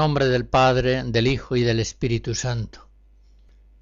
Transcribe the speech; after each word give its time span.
Nombre 0.00 0.28
del 0.28 0.46
Padre, 0.46 1.02
del 1.04 1.26
Hijo 1.26 1.56
y 1.56 1.62
del 1.62 1.78
Espíritu 1.78 2.34
Santo. 2.34 2.88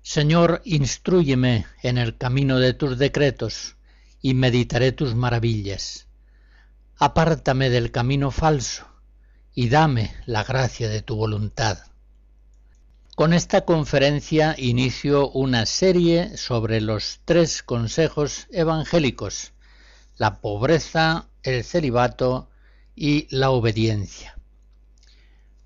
Señor, 0.03 0.63
instruyeme 0.65 1.67
en 1.81 1.97
el 1.97 2.17
camino 2.19 2.59
de 2.59 2.75
tus 2.75 2.99
decretos, 2.99 3.77
y 4.21 4.35
meditaré 4.35 4.91
tus 4.91 5.15
maravillas. 5.15 6.09
Apártame 6.97 7.71
del 7.71 7.93
camino 7.93 8.33
falso, 8.33 8.85
y 9.55 9.69
dame 9.69 10.13
la 10.27 10.43
gracia 10.43 10.89
de 10.89 11.03
tu 11.03 11.15
voluntad. 11.15 11.79
Con 13.15 13.33
esta 13.33 13.65
conferencia 13.65 14.57
inicio 14.59 15.31
una 15.31 15.67
serie 15.67 16.37
sobre 16.37 16.81
los 16.81 17.21
tres 17.27 17.63
consejos 17.63 18.49
evangélicos, 18.51 19.53
la 20.17 20.41
pobreza, 20.41 21.29
el 21.45 21.63
celibato 21.63 22.51
y 22.97 23.29
la 23.31 23.51
obediencia. 23.51 24.38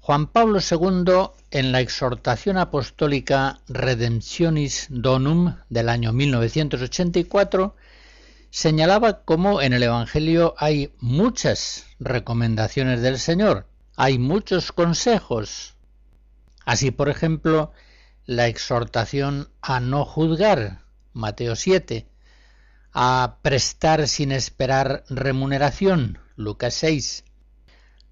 Juan 0.05 0.27
Pablo 0.27 0.59
II, 0.59 1.31
en 1.53 1.71
la 1.71 1.79
exhortación 1.79 2.59
apostólica 2.59 3.61
Redemptionis 3.69 4.89
Donum 4.91 5.59
del 5.69 5.89
año 5.89 6.13
1984, 6.13 7.77
señalaba 8.51 9.23
cómo 9.23 9.63
en 9.63 9.73
el 9.73 9.85
Evangelio 9.85 10.57
hay 10.59 10.93
muchas 10.99 11.87
recomendaciones 12.01 13.01
del 13.01 13.17
Señor, 13.21 13.69
hay 13.95 14.19
muchos 14.19 14.73
consejos. 14.73 15.77
Así, 16.65 16.91
por 16.91 17.09
ejemplo, 17.09 17.71
la 18.27 18.49
exhortación 18.49 19.51
a 19.61 19.79
no 19.79 20.05
juzgar, 20.05 20.81
Mateo 21.13 21.55
7, 21.55 22.09
a 22.93 23.37
prestar 23.41 24.09
sin 24.09 24.33
esperar 24.33 25.05
remuneración, 25.09 26.19
Lucas 26.35 26.75
6, 26.75 27.23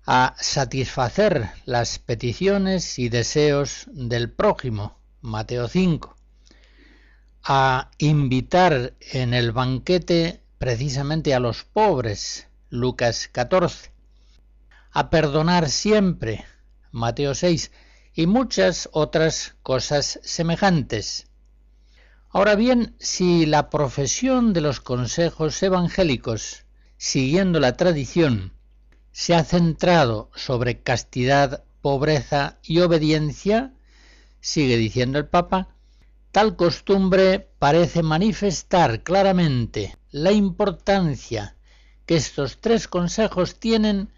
a 0.07 0.35
satisfacer 0.39 1.51
las 1.67 1.99
peticiones 1.99 2.99
y 2.99 3.09
deseos 3.09 3.87
del 3.93 4.31
prójimo, 4.31 4.99
Mateo 5.21 5.69
5, 5.69 6.17
a 7.45 7.91
invitar 7.99 8.95
en 9.01 9.35
el 9.35 9.53
banquete 9.53 10.41
precisamente 10.59 11.35
a 11.35 11.41
los 11.41 11.65
pobres, 11.65 12.49
Lucas 12.71 13.29
14, 13.31 13.91
a 14.93 15.11
perdonar 15.11 15.69
siempre, 15.71 16.45
Mateo 16.91 17.35
6, 17.35 17.71
y 18.15 18.27
muchas 18.27 18.89
otras 18.93 19.55
cosas 19.63 20.19
semejantes. 20.23 21.29
Ahora 22.31 22.55
bien, 22.55 22.95
si 22.99 23.47
la 23.47 23.71
profesión 23.71 24.53
de 24.53 24.61
los 24.61 24.81
consejos 24.81 25.63
evangélicos, 25.63 26.65
siguiendo 26.97 27.61
la 27.61 27.77
tradición, 27.77 28.53
se 29.13 29.35
ha 29.35 29.45
centrado 29.45 30.31
sobre 30.35 30.83
castidad, 30.83 31.65
pobreza 31.83 32.59
y 32.63 32.81
obediencia, 32.81 33.73
sigue 34.41 34.77
diciendo 34.77 35.19
el 35.19 35.27
Papa, 35.27 35.69
tal 36.33 36.57
costumbre 36.57 37.49
parece 37.59 38.03
manifestar 38.03 39.03
claramente 39.03 39.97
la 40.11 40.33
importancia 40.33 41.57
que 42.07 42.17
estos 42.17 42.61
tres 42.61 42.89
consejos 42.89 43.59
tienen 43.59 44.13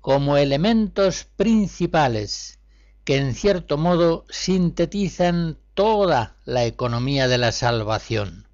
como 0.00 0.36
elementos 0.36 1.24
principales 1.24 2.58
que 3.04 3.16
en 3.16 3.34
cierto 3.34 3.78
modo 3.78 4.26
sintetizan 4.28 5.56
toda 5.72 6.36
la 6.44 6.66
economía 6.66 7.26
de 7.26 7.38
la 7.38 7.52
salvación. 7.52 8.47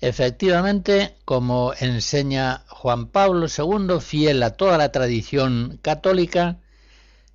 Efectivamente, 0.00 1.16
como 1.24 1.72
enseña 1.80 2.64
Juan 2.68 3.06
Pablo 3.06 3.46
II, 3.46 3.98
fiel 4.00 4.42
a 4.42 4.50
toda 4.50 4.76
la 4.76 4.92
tradición 4.92 5.78
católica, 5.80 6.58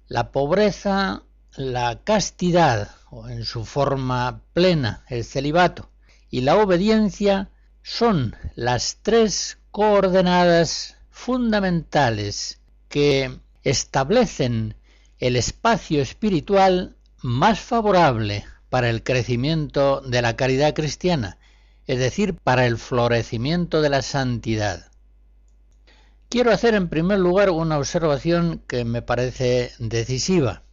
la 0.07 0.31
pobreza, 0.31 1.23
la 1.55 2.01
castidad, 2.03 2.91
o 3.09 3.27
en 3.29 3.45
su 3.45 3.65
forma 3.65 4.41
plena, 4.53 5.03
el 5.09 5.23
celibato, 5.23 5.89
y 6.29 6.41
la 6.41 6.55
obediencia 6.57 7.49
son 7.81 8.35
las 8.55 8.99
tres 9.01 9.57
coordenadas 9.71 10.97
fundamentales 11.09 12.59
que 12.89 13.39
establecen 13.63 14.75
el 15.17 15.35
espacio 15.35 16.01
espiritual 16.01 16.95
más 17.23 17.59
favorable 17.59 18.45
para 18.69 18.89
el 18.89 19.03
crecimiento 19.03 20.01
de 20.01 20.21
la 20.21 20.35
caridad 20.35 20.75
cristiana 20.75 21.37
es 21.87 21.99
decir, 21.99 22.35
para 22.35 22.65
el 22.65 22.77
florecimiento 22.77 23.81
de 23.81 23.89
la 23.89 24.01
santidad. 24.01 24.91
Quiero 26.29 26.51
hacer 26.51 26.75
en 26.75 26.87
primer 26.87 27.19
lugar 27.19 27.49
una 27.49 27.77
observación 27.77 28.63
que 28.67 28.85
me 28.85 29.01
parece 29.01 29.73
decisiva. 29.79 30.63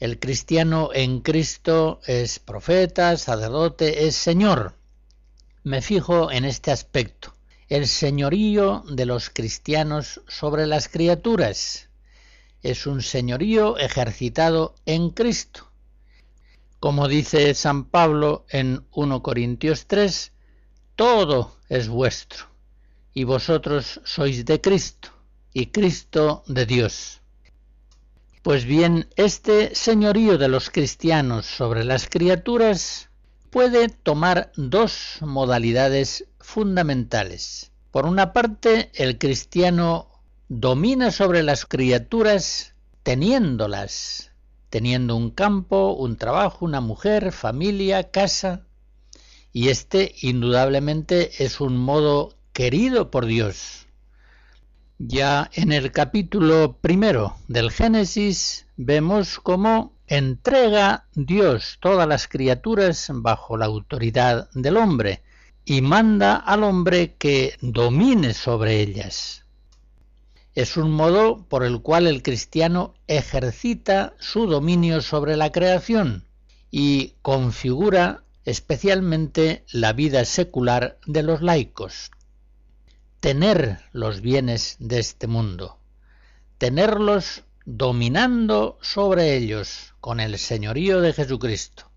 El 0.00 0.18
cristiano 0.18 0.90
en 0.92 1.20
Cristo 1.20 2.00
es 2.04 2.38
profeta, 2.38 3.16
sacerdote, 3.16 4.06
es 4.06 4.16
Señor. 4.16 4.74
Me 5.62 5.82
fijo 5.82 6.30
en 6.30 6.44
este 6.44 6.70
aspecto, 6.70 7.32
el 7.68 7.86
señorío 7.86 8.84
de 8.90 9.06
los 9.06 9.30
cristianos 9.30 10.20
sobre 10.28 10.66
las 10.66 10.88
criaturas. 10.88 11.88
Es 12.62 12.86
un 12.86 13.02
señorío 13.02 13.78
ejercitado 13.78 14.74
en 14.84 15.10
Cristo. 15.10 15.70
Como 16.80 17.08
dice 17.08 17.54
San 17.54 17.84
Pablo 17.84 18.44
en 18.50 18.84
1 18.92 19.22
Corintios 19.22 19.86
3, 19.86 20.32
todo 20.94 21.56
es 21.68 21.88
vuestro, 21.88 22.46
y 23.14 23.24
vosotros 23.24 24.00
sois 24.04 24.44
de 24.44 24.60
Cristo, 24.60 25.08
y 25.52 25.66
Cristo 25.66 26.44
de 26.46 26.66
Dios. 26.66 27.22
Pues 28.42 28.64
bien, 28.64 29.08
este 29.16 29.74
señorío 29.74 30.38
de 30.38 30.48
los 30.48 30.70
cristianos 30.70 31.46
sobre 31.46 31.82
las 31.82 32.08
criaturas 32.08 33.08
puede 33.50 33.88
tomar 33.88 34.52
dos 34.56 35.16
modalidades 35.22 36.26
fundamentales. 36.38 37.72
Por 37.90 38.04
una 38.04 38.34
parte, 38.34 38.90
el 38.94 39.16
cristiano 39.16 40.08
domina 40.48 41.10
sobre 41.10 41.42
las 41.42 41.64
criaturas 41.64 42.74
teniéndolas, 43.02 44.30
teniendo 44.70 45.16
un 45.16 45.30
campo, 45.30 45.92
un 45.94 46.16
trabajo, 46.16 46.64
una 46.64 46.80
mujer, 46.80 47.32
familia, 47.32 48.10
casa, 48.10 48.66
y 49.52 49.68
este 49.68 50.14
indudablemente 50.20 51.44
es 51.44 51.60
un 51.60 51.78
modo 51.78 52.34
querido 52.52 53.10
por 53.10 53.26
Dios. 53.26 53.86
Ya 54.98 55.50
en 55.54 55.72
el 55.72 55.92
capítulo 55.92 56.78
primero 56.80 57.36
del 57.48 57.70
Génesis 57.70 58.66
vemos 58.76 59.38
cómo 59.38 59.94
entrega 60.06 61.06
Dios 61.14 61.78
todas 61.80 62.06
las 62.06 62.28
criaturas 62.28 63.08
bajo 63.12 63.56
la 63.56 63.66
autoridad 63.66 64.50
del 64.52 64.76
hombre 64.76 65.22
y 65.64 65.80
manda 65.80 66.36
al 66.36 66.62
hombre 66.62 67.14
que 67.16 67.56
domine 67.60 68.34
sobre 68.34 68.80
ellas 68.80 69.45
es 70.56 70.78
un 70.78 70.90
modo 70.90 71.44
por 71.50 71.64
el 71.64 71.82
cual 71.82 72.06
el 72.06 72.22
cristiano 72.22 72.94
ejercita 73.08 74.14
su 74.18 74.46
dominio 74.46 75.02
sobre 75.02 75.36
la 75.36 75.52
creación 75.52 76.24
y 76.70 77.12
configura 77.20 78.24
especialmente 78.46 79.66
la 79.70 79.92
vida 79.92 80.24
secular 80.24 80.98
de 81.04 81.22
los 81.22 81.42
laicos. 81.42 82.10
Tener 83.20 83.80
los 83.92 84.22
bienes 84.22 84.76
de 84.78 84.98
este 84.98 85.26
mundo, 85.26 85.78
tenerlos 86.56 87.42
dominando 87.66 88.78
sobre 88.80 89.36
ellos 89.36 89.92
con 90.00 90.20
el 90.20 90.38
señorío 90.38 91.02
de 91.02 91.12
Jesucristo. 91.12 91.90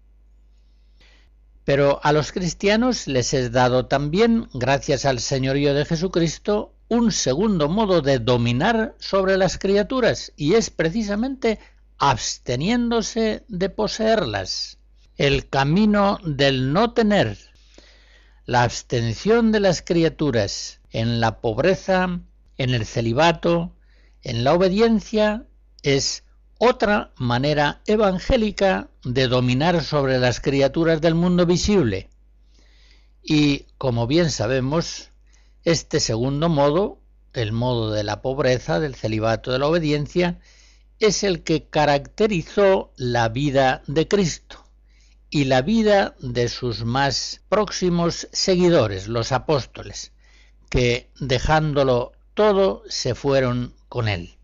Pero 1.63 2.01
a 2.03 2.11
los 2.11 2.33
cristianos 2.33 3.07
les 3.07 3.33
es 3.33 3.53
dado 3.53 3.85
también, 3.85 4.49
gracias 4.53 5.05
al 5.05 5.21
señorío 5.21 5.73
de 5.73 5.85
Jesucristo, 5.85 6.73
un 6.89 7.11
segundo 7.11 7.69
modo 7.69 8.01
de 8.01 8.17
dominar 8.17 8.95
sobre 8.99 9.37
las 9.37 9.59
criaturas 9.59 10.33
y 10.35 10.55
es 10.55 10.71
precisamente 10.71 11.59
absteniéndose 11.99 13.43
de 13.47 13.69
poseerlas. 13.69 14.79
El 15.15 15.47
camino 15.49 16.17
del 16.23 16.73
no 16.73 16.93
tener, 16.93 17.37
la 18.45 18.63
abstención 18.63 19.51
de 19.51 19.59
las 19.59 19.83
criaturas 19.83 20.79
en 20.89 21.19
la 21.19 21.39
pobreza, 21.41 22.21
en 22.57 22.69
el 22.71 22.85
celibato, 22.85 23.75
en 24.23 24.43
la 24.43 24.53
obediencia, 24.53 25.45
es 25.83 26.23
otra 26.57 27.11
manera 27.17 27.81
evangélica 27.85 28.89
de 29.03 29.27
dominar 29.27 29.83
sobre 29.83 30.17
las 30.17 30.41
criaturas 30.41 31.01
del 31.01 31.13
mundo 31.13 31.45
visible. 31.45 32.09
Y, 33.21 33.65
como 33.77 34.07
bien 34.07 34.31
sabemos, 34.31 35.08
este 35.69 35.99
segundo 35.99 36.49
modo, 36.49 36.99
el 37.33 37.51
modo 37.51 37.91
de 37.91 38.03
la 38.03 38.23
pobreza, 38.23 38.79
del 38.79 38.95
celibato, 38.95 39.51
de 39.51 39.59
la 39.59 39.67
obediencia, 39.67 40.39
es 40.99 41.23
el 41.23 41.43
que 41.43 41.67
caracterizó 41.69 42.91
la 42.97 43.29
vida 43.29 43.83
de 43.85 44.07
Cristo 44.07 44.65
y 45.29 45.45
la 45.45 45.61
vida 45.61 46.15
de 46.19 46.49
sus 46.49 46.85
más 46.85 47.41
próximos 47.49 48.27
seguidores, 48.31 49.07
los 49.07 49.31
apóstoles, 49.31 50.11
que 50.71 51.11
dejándolo 51.19 52.13
todo 52.33 52.81
se 52.89 53.13
fueron 53.13 53.75
con 53.89 54.07
él. 54.07 54.39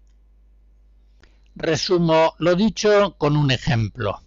Resumo 1.56 2.36
lo 2.38 2.54
dicho 2.54 3.16
con 3.18 3.36
un 3.36 3.50
ejemplo. 3.50 4.22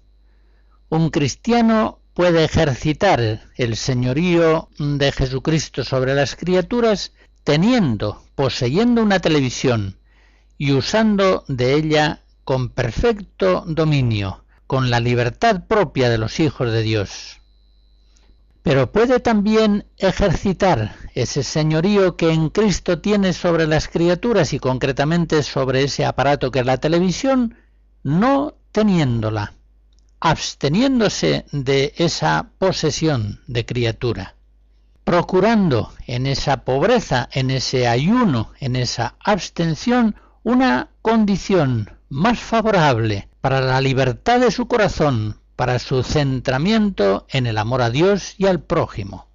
Un 0.89 1.11
cristiano 1.11 1.98
puede 2.19 2.43
ejercitar 2.43 3.43
el 3.55 3.77
señorío 3.77 4.71
de 4.77 5.13
Jesucristo 5.13 5.85
sobre 5.85 6.17
las 6.17 6.35
criaturas 6.35 7.13
teniendo, 7.45 8.25
poseyendo 8.35 9.05
una 9.05 9.21
televisión 9.21 10.01
y 10.57 10.73
usando 10.73 11.45
de 11.47 11.75
ella 11.75 12.25
con 12.43 12.71
perfecto 12.71 13.63
dominio, 13.69 14.43
con 14.67 14.91
la 14.91 14.99
libertad 14.99 15.63
propia 15.69 16.11
de 16.11 16.19
los 16.19 16.41
hijos 16.41 16.73
de 16.73 16.83
Dios. 16.83 17.41
Pero 18.65 18.91
puede 18.91 19.21
también 19.21 19.87
ejercitar 19.97 20.97
ese 21.15 21.45
señorío 21.45 22.17
que 22.17 22.33
en 22.33 22.51
Cristo 22.51 22.99
tiene 22.99 23.33
sobre 23.33 23.69
las 23.69 23.87
criaturas 23.87 24.53
y 24.53 24.59
concretamente 24.59 25.45
sobre 25.45 25.85
ese 25.85 26.05
aparato 26.05 26.51
que 26.51 26.59
es 26.59 26.67
la 26.67 26.79
televisión, 26.79 27.55
no 28.03 28.55
teniéndola, 28.73 29.55
absteniéndose 30.21 31.47
de 31.53 31.95
esa 31.97 32.51
posesión 32.59 33.41
de 33.47 33.65
criatura, 33.65 34.35
procurando 35.05 35.93
en 36.07 36.27
esa 36.27 36.65
pobreza, 36.65 37.29
en 37.33 37.51
ese 37.51 37.87
ayuno, 37.87 38.53
en 38.61 38.77
esa 38.77 39.15
abstención, 39.21 40.17
una 40.43 40.91
condición 41.03 41.91
más 42.09 42.39
favorable 42.39 43.29
para 43.41 43.61
la 43.61 43.81
libertad 43.81 44.41
de 44.41 44.51
su 44.51 44.67
corazón, 44.67 45.41
para 45.57 45.79
su 45.79 46.03
centramiento 46.03 47.27
en 47.31 47.47
el 47.47 47.59
amor 47.59 47.83
a 47.83 47.91
Dios 47.91 48.35
y 48.39 48.47
al 48.47 48.61
prójimo. 48.61 49.29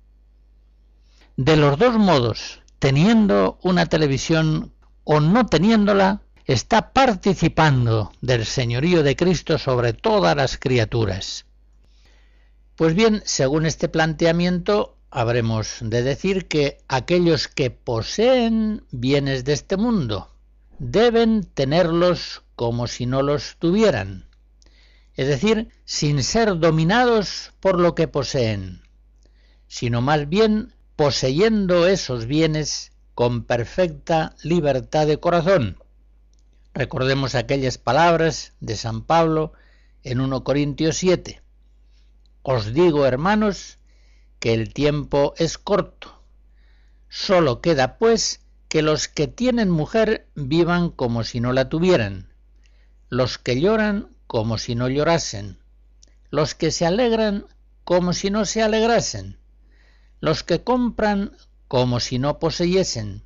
De 1.37 1.55
los 1.57 1.77
dos 1.77 1.97
modos, 1.97 2.61
teniendo 2.79 3.57
una 3.61 3.85
televisión 3.85 4.73
o 5.03 5.19
no 5.19 5.45
teniéndola, 5.45 6.22
está 6.45 6.91
participando 6.91 8.11
del 8.21 8.45
señorío 8.45 9.03
de 9.03 9.15
Cristo 9.15 9.57
sobre 9.57 9.93
todas 9.93 10.35
las 10.35 10.57
criaturas. 10.57 11.45
Pues 12.75 12.95
bien, 12.95 13.21
según 13.25 13.65
este 13.65 13.87
planteamiento, 13.87 14.97
habremos 15.09 15.77
de 15.79 16.03
decir 16.03 16.47
que 16.47 16.79
aquellos 16.87 17.47
que 17.47 17.69
poseen 17.69 18.83
bienes 18.91 19.45
de 19.45 19.53
este 19.53 19.77
mundo 19.77 20.31
deben 20.79 21.43
tenerlos 21.43 22.41
como 22.55 22.87
si 22.87 23.05
no 23.05 23.21
los 23.21 23.55
tuvieran, 23.57 24.25
es 25.15 25.27
decir, 25.27 25.69
sin 25.85 26.23
ser 26.23 26.57
dominados 26.57 27.53
por 27.59 27.79
lo 27.79 27.93
que 27.95 28.07
poseen, 28.07 28.81
sino 29.67 30.01
más 30.01 30.27
bien 30.27 30.73
poseyendo 30.95 31.87
esos 31.87 32.25
bienes 32.25 32.91
con 33.13 33.43
perfecta 33.43 34.35
libertad 34.41 35.05
de 35.05 35.19
corazón. 35.19 35.77
Recordemos 36.75 37.35
aquellas 37.35 37.77
palabras 37.77 38.53
de 38.59 38.75
San 38.75 39.03
Pablo 39.03 39.53
en 40.01 40.19
1 40.19 40.43
Corintios 40.43 40.97
7. 40.97 41.41
Os 42.41 42.73
digo, 42.73 43.05
hermanos, 43.05 43.77
que 44.39 44.55
el 44.55 44.73
tiempo 44.73 45.35
es 45.37 45.59
corto. 45.59 46.19
Solo 47.09 47.61
queda, 47.61 47.99
pues, 47.99 48.41
que 48.69 48.81
los 48.81 49.07
que 49.07 49.27
tienen 49.27 49.69
mujer 49.69 50.27
vivan 50.33 50.89
como 50.89 51.23
si 51.23 51.39
no 51.39 51.53
la 51.53 51.69
tuvieran, 51.69 52.33
los 53.07 53.37
que 53.37 53.61
lloran 53.61 54.09
como 54.25 54.57
si 54.57 54.73
no 54.73 54.89
llorasen, 54.89 55.59
los 56.31 56.55
que 56.55 56.71
se 56.71 56.87
alegran 56.87 57.45
como 57.83 58.13
si 58.13 58.31
no 58.31 58.45
se 58.45 58.63
alegrasen, 58.63 59.37
los 60.21 60.41
que 60.41 60.63
compran 60.63 61.37
como 61.67 61.99
si 61.99 62.17
no 62.17 62.39
poseyesen, 62.39 63.21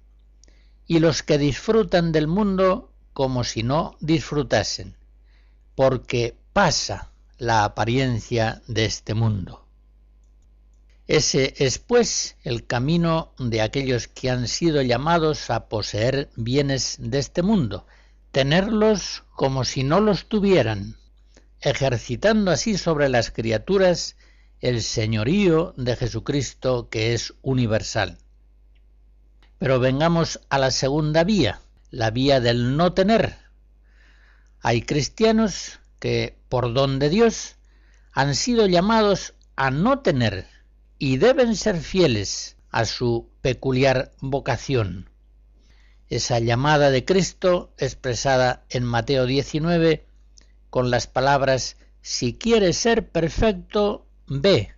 y 0.86 1.00
los 1.00 1.24
que 1.24 1.38
disfrutan 1.38 2.12
del 2.12 2.28
mundo 2.28 2.92
como 3.18 3.44
si 3.44 3.64
no 3.64 3.98
disfrutasen, 4.00 4.96
porque 5.74 6.38
pasa 6.54 7.10
la 7.40 7.64
apariencia 7.64 8.62
de 8.68 8.86
este 8.86 9.16
mundo. 9.16 9.66
Ese 11.08 11.56
es 11.58 11.80
pues 11.80 12.36
el 12.44 12.68
camino 12.68 13.34
de 13.40 13.64
aquellos 13.64 14.08
que 14.08 14.30
han 14.30 14.48
sido 14.48 14.84
llamados 14.84 15.50
a 15.50 15.68
poseer 15.68 16.30
bienes 16.36 16.98
de 17.00 17.18
este 17.18 17.42
mundo, 17.42 17.88
tenerlos 18.32 19.24
como 19.36 19.66
si 19.66 19.84
no 19.84 20.00
los 20.00 20.30
tuvieran, 20.30 20.96
ejercitando 21.62 22.52
así 22.52 22.78
sobre 22.78 23.10
las 23.10 23.32
criaturas 23.32 24.16
el 24.62 24.84
señorío 24.84 25.74
de 25.76 25.96
Jesucristo 25.96 26.88
que 26.92 27.16
es 27.16 27.34
universal. 27.42 28.20
Pero 29.58 29.80
vengamos 29.80 30.40
a 30.50 30.60
la 30.60 30.70
segunda 30.70 31.24
vía, 31.24 31.62
la 31.90 32.12
vía 32.12 32.40
del 32.40 32.76
no 32.76 32.94
tener. 32.94 33.38
Hay 34.62 34.82
cristianos 34.82 35.80
que, 36.00 36.38
por 36.50 36.74
don 36.74 37.00
de 37.00 37.10
Dios, 37.10 37.56
han 38.12 38.36
sido 38.36 38.68
llamados 38.68 39.34
a 39.56 39.72
no 39.72 40.00
tener 40.00 40.48
y 41.00 41.18
deben 41.18 41.56
ser 41.56 41.78
fieles 41.80 42.58
a 42.72 42.86
su 42.86 43.30
peculiar 43.42 44.12
vocación. 44.20 45.10
Esa 46.10 46.40
llamada 46.40 46.90
de 46.90 47.06
Cristo 47.06 47.74
expresada 47.78 48.64
en 48.70 48.84
Mateo 48.84 49.26
19 49.26 50.06
con 50.70 50.90
las 50.90 51.08
palabras, 51.08 51.78
si 52.02 52.34
quieres 52.34 52.78
ser 52.78 53.10
perfecto, 53.10 54.06
ve, 54.28 54.74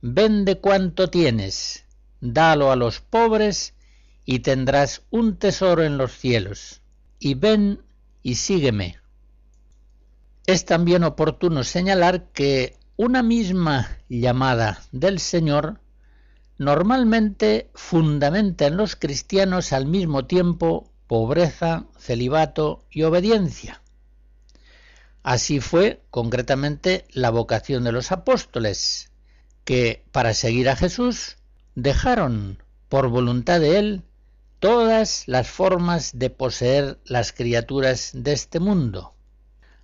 vende 0.00 0.58
cuanto 0.58 1.10
tienes, 1.10 1.84
dalo 2.20 2.72
a 2.72 2.76
los 2.76 3.00
pobres 3.00 3.74
y 4.30 4.40
tendrás 4.40 5.00
un 5.08 5.38
tesoro 5.38 5.84
en 5.84 5.96
los 5.96 6.12
cielos, 6.12 6.82
y 7.18 7.32
ven 7.32 7.80
y 8.22 8.34
sígueme. 8.34 8.98
Es 10.44 10.66
también 10.66 11.02
oportuno 11.02 11.64
señalar 11.64 12.24
que 12.34 12.76
una 12.98 13.22
misma 13.22 13.88
llamada 14.10 14.82
del 14.92 15.18
Señor 15.18 15.80
normalmente 16.58 17.70
fundamenta 17.72 18.66
en 18.66 18.76
los 18.76 18.96
cristianos 18.96 19.72
al 19.72 19.86
mismo 19.86 20.26
tiempo 20.26 20.92
pobreza, 21.06 21.86
celibato 21.98 22.84
y 22.90 23.04
obediencia. 23.04 23.80
Así 25.22 25.58
fue 25.60 26.02
concretamente 26.10 27.06
la 27.12 27.30
vocación 27.30 27.82
de 27.82 27.92
los 27.92 28.12
apóstoles, 28.12 29.10
que 29.64 30.04
para 30.12 30.34
seguir 30.34 30.68
a 30.68 30.76
Jesús 30.76 31.38
dejaron 31.74 32.62
por 32.90 33.08
voluntad 33.08 33.60
de 33.60 33.78
Él 33.78 34.02
todas 34.60 35.22
las 35.26 35.48
formas 35.48 36.18
de 36.18 36.30
poseer 36.30 36.98
las 37.04 37.32
criaturas 37.32 38.10
de 38.12 38.32
este 38.32 38.58
mundo. 38.58 39.14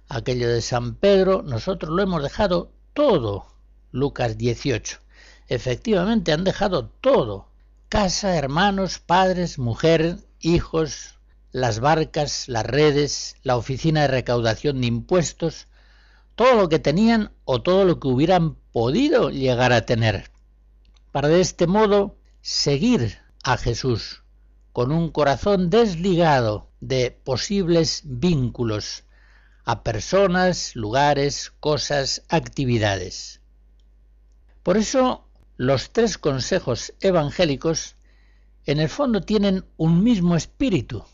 Aquello 0.08 0.48
de 0.48 0.62
San 0.62 0.96
Pedro 0.96 1.42
nosotros 1.42 1.92
lo 1.92 2.02
hemos 2.02 2.22
dejado 2.22 2.72
todo. 2.92 3.46
Lucas 3.92 4.36
18 4.36 4.98
efectivamente 5.46 6.32
han 6.32 6.42
dejado 6.42 6.88
todo, 6.88 7.48
casa, 7.88 8.36
hermanos, 8.36 8.98
padres, 8.98 9.58
mujer, 9.58 10.18
hijos, 10.40 11.18
las 11.52 11.78
barcas, 11.78 12.48
las 12.48 12.66
redes, 12.66 13.36
la 13.42 13.56
oficina 13.56 14.02
de 14.02 14.08
recaudación 14.08 14.80
de 14.80 14.88
impuestos, 14.88 15.68
todo 16.34 16.54
lo 16.54 16.68
que 16.68 16.80
tenían 16.80 17.30
o 17.44 17.62
todo 17.62 17.84
lo 17.84 18.00
que 18.00 18.08
hubieran 18.08 18.56
podido 18.72 19.30
llegar 19.30 19.72
a 19.72 19.86
tener, 19.86 20.32
para 21.12 21.28
de 21.28 21.40
este 21.40 21.68
modo 21.68 22.16
seguir 22.40 23.18
a 23.44 23.56
Jesús 23.56 24.23
con 24.74 24.90
un 24.90 25.12
corazón 25.12 25.70
desligado 25.70 26.68
de 26.80 27.12
posibles 27.12 28.02
vínculos 28.04 29.04
a 29.64 29.84
personas, 29.84 30.74
lugares, 30.74 31.52
cosas, 31.60 32.24
actividades. 32.28 33.40
Por 34.64 34.76
eso 34.76 35.28
los 35.56 35.92
tres 35.92 36.18
consejos 36.18 36.92
evangélicos 36.98 37.94
en 38.66 38.80
el 38.80 38.88
fondo 38.88 39.20
tienen 39.20 39.64
un 39.76 40.02
mismo 40.02 40.34
espíritu, 40.34 41.04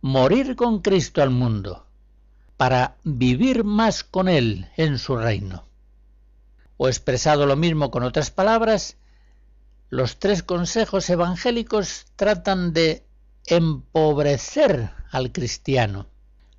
morir 0.00 0.54
con 0.54 0.78
Cristo 0.80 1.20
al 1.20 1.30
mundo, 1.30 1.84
para 2.56 2.96
vivir 3.02 3.64
más 3.64 4.04
con 4.04 4.28
Él 4.28 4.68
en 4.76 4.98
su 4.98 5.16
reino. 5.16 5.64
O 6.76 6.86
expresado 6.86 7.44
lo 7.44 7.56
mismo 7.56 7.90
con 7.90 8.04
otras 8.04 8.30
palabras, 8.30 8.96
los 9.90 10.18
tres 10.18 10.42
consejos 10.42 11.08
evangélicos 11.10 12.06
tratan 12.16 12.72
de 12.72 13.04
empobrecer 13.46 14.90
al 15.10 15.32
cristiano 15.32 16.06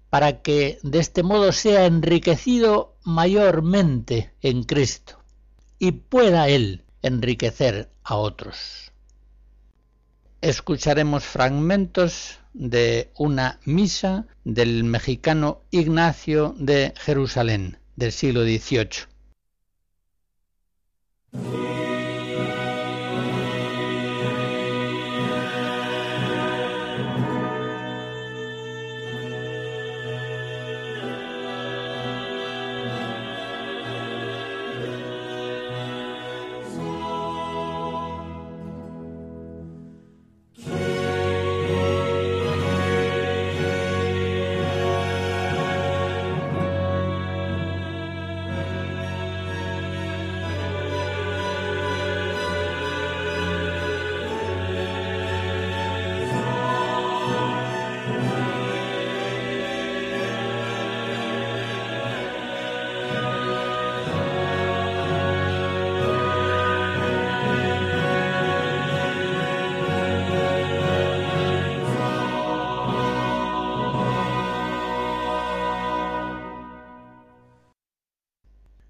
para 0.10 0.42
que 0.42 0.80
de 0.82 1.00
este 1.00 1.22
modo 1.22 1.52
sea 1.52 1.86
enriquecido 1.86 2.96
mayormente 3.04 4.34
en 4.42 4.64
Cristo 4.64 5.20
y 5.78 5.92
pueda 5.92 6.50
Él 6.50 6.84
enriquecer 7.02 7.92
a 8.04 8.16
otros. 8.16 8.92
Escucharemos 10.42 11.24
fragmentos 11.26 12.40
de 12.54 13.12
una 13.18 13.60
misa 13.66 14.26
del 14.44 14.84
mexicano 14.84 15.62
Ignacio 15.70 16.56
de 16.58 16.94
Jerusalén 16.98 17.78
del 17.96 18.12
siglo 18.12 18.44
XVIII. 18.44 19.08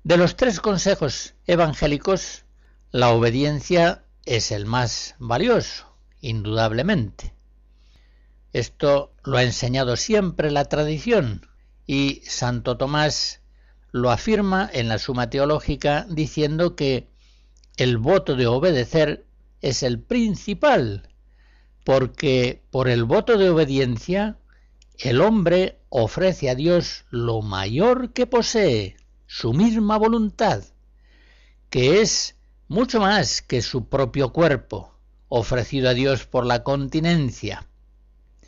De 0.10 0.18
los 0.18 0.36
tres 0.36 0.60
consejos 0.60 1.36
evangélicos, 1.46 2.44
la 2.90 3.12
obediencia 3.12 4.06
es 4.26 4.52
el 4.52 4.66
más 4.66 5.14
valioso, 5.20 5.86
indudablemente. 6.20 7.36
Esto 8.52 9.14
lo 9.24 9.38
ha 9.38 9.44
enseñado 9.44 9.96
siempre 9.98 10.50
la 10.50 10.66
tradición 10.66 11.46
y 11.86 12.24
Santo 12.26 12.76
Tomás 12.76 13.42
lo 13.92 14.10
afirma 14.10 14.68
en 14.74 14.88
la 14.88 14.98
Suma 14.98 15.30
Teológica 15.30 16.08
diciendo 16.10 16.76
que 16.76 17.08
el 17.78 18.00
voto 18.00 18.36
de 18.36 18.48
obedecer 18.48 19.28
es 19.62 19.84
el 19.84 20.00
principal, 20.02 21.08
porque 21.84 22.64
por 22.72 22.90
el 22.90 23.04
voto 23.04 23.38
de 23.38 23.52
obediencia 23.52 24.40
el 24.98 25.22
hombre 25.22 25.78
ofrece 25.90 26.50
a 26.50 26.56
Dios 26.56 27.06
lo 27.12 27.44
mayor 27.44 28.12
que 28.12 28.26
posee, 28.26 28.98
su 29.32 29.54
misma 29.54 29.96
voluntad, 29.96 30.64
que 31.70 32.02
es 32.02 32.36
mucho 32.68 33.00
más 33.00 33.44
que 33.44 33.62
su 33.62 33.88
propio 33.88 34.34
cuerpo, 34.34 34.92
ofrecido 35.28 35.88
a 35.88 35.94
Dios 35.94 36.26
por 36.26 36.48
la 36.48 36.64
continencia, 36.64 37.68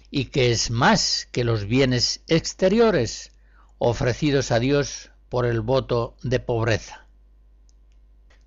y 0.09 0.25
que 0.25 0.51
es 0.51 0.71
más 0.71 1.27
que 1.31 1.43
los 1.43 1.65
bienes 1.65 2.23
exteriores, 2.25 3.31
ofrecidos 3.77 4.50
a 4.50 4.57
Dios 4.57 5.11
por 5.29 5.45
el 5.45 5.61
voto 5.61 6.15
de 6.23 6.39
pobreza. 6.39 7.05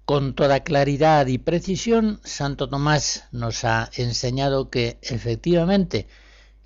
Con 0.04 0.34
toda 0.34 0.64
claridad 0.64 1.28
y 1.28 1.38
precisión, 1.38 2.20
Santo 2.24 2.68
Tomás 2.68 3.28
nos 3.30 3.64
ha 3.64 3.90
enseñado 3.94 4.70
que 4.70 4.98
efectivamente 5.02 6.08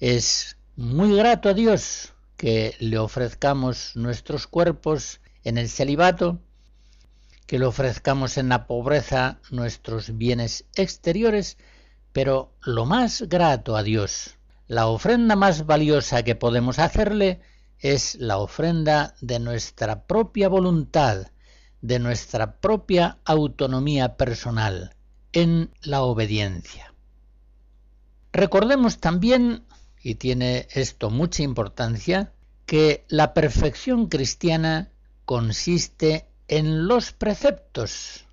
es 0.01 0.57
muy 0.77 1.15
grato 1.15 1.51
a 1.51 1.55
Dios 1.55 2.15
que 2.39 2.75
le 2.79 2.97
ofrezcamos 2.99 3.95
nuestros 3.97 4.47
cuerpos 4.47 5.21
en 5.45 5.59
el 5.59 5.69
celibato, 5.69 6.41
que 7.47 7.59
le 7.59 7.65
ofrezcamos 7.65 8.37
en 8.37 8.51
la 8.51 8.67
pobreza 8.67 9.41
nuestros 9.51 10.19
bienes 10.19 10.67
exteriores, 10.75 11.57
pero 12.13 12.53
lo 12.63 12.85
más 12.85 13.23
grato 13.23 13.77
a 13.77 13.83
Dios, 13.83 14.37
la 14.67 14.87
ofrenda 14.87 15.35
más 15.35 15.65
valiosa 15.65 16.23
que 16.23 16.35
podemos 16.35 16.79
hacerle 16.79 17.41
es 17.79 18.17
la 18.17 18.39
ofrenda 18.39 19.15
de 19.21 19.39
nuestra 19.39 20.07
propia 20.07 20.49
voluntad, 20.49 21.29
de 21.81 21.99
nuestra 21.99 22.61
propia 22.61 23.19
autonomía 23.25 24.17
personal, 24.17 24.95
en 25.33 25.71
la 25.83 26.03
obediencia. 26.03 26.93
Recordemos 28.33 28.99
también, 28.99 29.65
y 30.03 30.17
tiene 30.17 30.69
esto 30.73 31.09
mucha 31.09 31.43
importancia, 31.43 32.33
que 32.67 33.07
la 33.09 33.33
perfección 33.33 34.09
cristiana 34.09 34.91
consiste 35.29 36.27
en 36.49 36.89
los 36.89 37.13
preceptos 37.13 38.25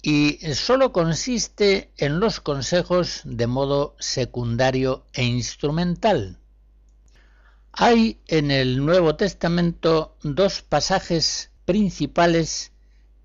y 0.00 0.38
sólo 0.54 0.90
consiste 0.90 1.92
en 1.98 2.18
los 2.18 2.40
consejos 2.40 3.20
de 3.24 3.46
modo 3.46 3.94
secundario 3.98 5.04
e 5.12 5.24
instrumental. 5.24 6.38
Hay 7.72 8.22
en 8.26 8.50
el 8.50 8.86
Nuevo 8.86 9.16
Testamento 9.16 10.16
dos 10.22 10.62
pasajes 10.62 11.50
principales 11.66 12.72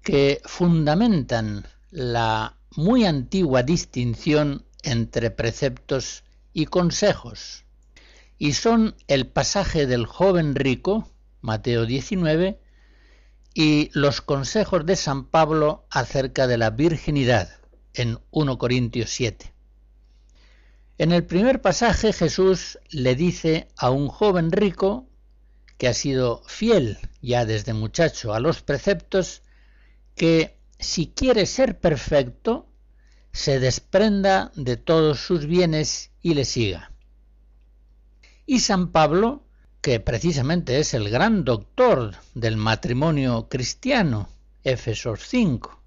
que 0.02 0.42
fundamentan 0.44 1.66
la 1.92 2.58
muy 2.76 3.06
antigua 3.06 3.64
distinción 3.64 4.66
entre 4.84 5.32
preceptos 5.32 6.26
y 6.52 6.66
consejos, 6.66 7.64
y 8.38 8.52
son 8.52 8.98
el 9.08 9.26
pasaje 9.26 9.88
del 9.88 10.06
joven 10.06 10.54
rico, 10.54 11.08
Mateo 11.40 11.86
19, 11.86 12.60
y 13.60 13.92
los 13.92 14.22
consejos 14.22 14.86
de 14.86 14.96
San 14.96 15.26
Pablo 15.26 15.86
acerca 15.90 16.48
de 16.48 16.58
la 16.58 16.70
virginidad 16.70 17.50
en 17.94 18.18
1 18.32 18.58
Corintios 18.58 19.10
7. 19.10 19.54
En 20.98 21.12
el 21.12 21.26
primer 21.26 21.62
pasaje 21.62 22.14
Jesús 22.14 22.80
le 22.90 23.16
dice 23.16 23.68
a 23.76 23.90
un 23.90 24.08
joven 24.08 24.54
rico 24.54 25.10
que 25.78 25.90
ha 25.90 25.94
sido 25.94 26.42
fiel 26.48 27.00
ya 27.22 27.44
desde 27.44 27.74
muchacho 27.74 28.34
a 28.34 28.40
los 28.40 28.62
preceptos, 28.62 29.44
que 30.16 30.58
si 30.80 31.08
quiere 31.08 31.46
ser 31.46 31.82
perfecto, 31.82 32.66
se 33.34 33.60
desprenda 33.60 34.54
de 34.56 34.78
todos 34.78 35.20
sus 35.20 35.46
bienes 35.46 36.12
y 36.22 36.34
le 36.34 36.46
siga. 36.46 36.94
Y 38.46 38.62
San 38.62 38.94
Pablo 38.94 39.44
que 39.82 40.00
precisamente 40.00 40.80
es 40.80 40.94
el 40.94 41.10
gran 41.10 41.46
doctor 41.46 42.16
del 42.34 42.58
matrimonio 42.58 43.48
cristiano, 43.50 44.30
Éfesos 44.64 45.22
5. 45.28 45.80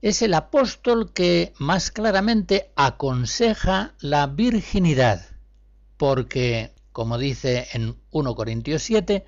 Es 0.00 0.22
el 0.22 0.34
apóstol 0.34 1.12
que 1.12 1.52
más 1.58 1.90
claramente 1.90 2.70
aconseja 2.76 3.94
la 4.00 4.26
virginidad, 4.28 5.26
porque, 5.96 6.72
como 6.92 7.18
dice 7.18 7.66
en 7.72 7.96
1 8.10 8.34
Corintios 8.34 8.82
7, 8.84 9.24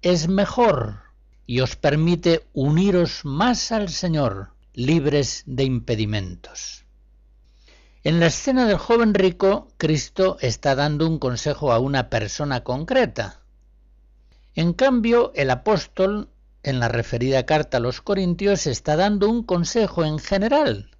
es 0.00 0.28
mejor 0.28 1.00
y 1.46 1.60
os 1.60 1.76
permite 1.76 2.46
uniros 2.54 3.24
más 3.24 3.70
al 3.70 3.90
Señor, 3.90 4.52
libres 4.72 5.42
de 5.44 5.64
impedimentos. 5.64 6.86
En 8.04 8.18
la 8.18 8.26
escena 8.26 8.66
del 8.66 8.78
joven 8.78 9.14
rico, 9.14 9.68
Cristo 9.76 10.38
está 10.40 10.74
dando 10.74 11.06
un 11.06 11.18
consejo 11.18 11.72
a 11.72 11.78
una 11.78 12.08
persona 12.10 12.64
concreta, 12.64 13.41
en 14.54 14.72
cambio, 14.72 15.32
el 15.34 15.50
apóstol, 15.50 16.28
en 16.62 16.78
la 16.78 16.88
referida 16.88 17.46
carta 17.46 17.78
a 17.78 17.80
los 17.80 18.00
Corintios, 18.00 18.66
está 18.66 18.96
dando 18.96 19.28
un 19.28 19.42
consejo 19.42 20.04
en 20.04 20.18
general. 20.18 20.90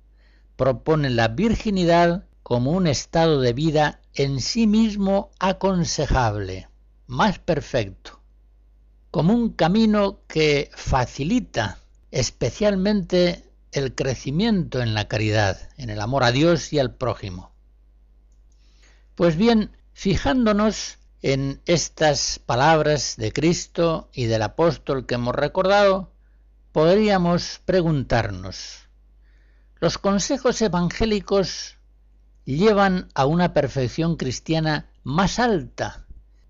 Propone 0.56 1.10
la 1.10 1.28
virginidad 1.28 2.26
como 2.42 2.72
un 2.72 2.86
estado 2.86 3.40
de 3.40 3.52
vida 3.52 4.00
en 4.14 4.40
sí 4.40 4.66
mismo 4.66 5.30
aconsejable, 5.38 6.68
más 7.06 7.38
perfecto, 7.38 8.20
como 9.10 9.34
un 9.34 9.50
camino 9.50 10.20
que 10.26 10.70
facilita 10.74 11.78
especialmente 12.10 13.44
el 13.72 13.94
crecimiento 13.94 14.82
en 14.82 14.94
la 14.94 15.08
caridad, 15.08 15.70
en 15.78 15.90
el 15.90 16.00
amor 16.00 16.24
a 16.24 16.32
Dios 16.32 16.72
y 16.72 16.78
al 16.78 16.94
prójimo. 16.94 17.52
Pues 19.14 19.36
bien, 19.36 19.76
fijándonos 19.94 20.98
en 21.22 21.62
estas 21.66 22.40
palabras 22.40 23.14
de 23.16 23.32
Cristo 23.32 24.10
y 24.12 24.24
del 24.24 24.42
apóstol 24.42 25.06
que 25.06 25.14
hemos 25.14 25.34
recordado, 25.34 26.10
podríamos 26.72 27.60
preguntarnos, 27.64 28.88
¿los 29.78 29.98
consejos 29.98 30.60
evangélicos 30.62 31.76
llevan 32.44 33.08
a 33.14 33.26
una 33.26 33.54
perfección 33.54 34.16
cristiana 34.16 34.90
más 35.04 35.38
alta 35.38 36.06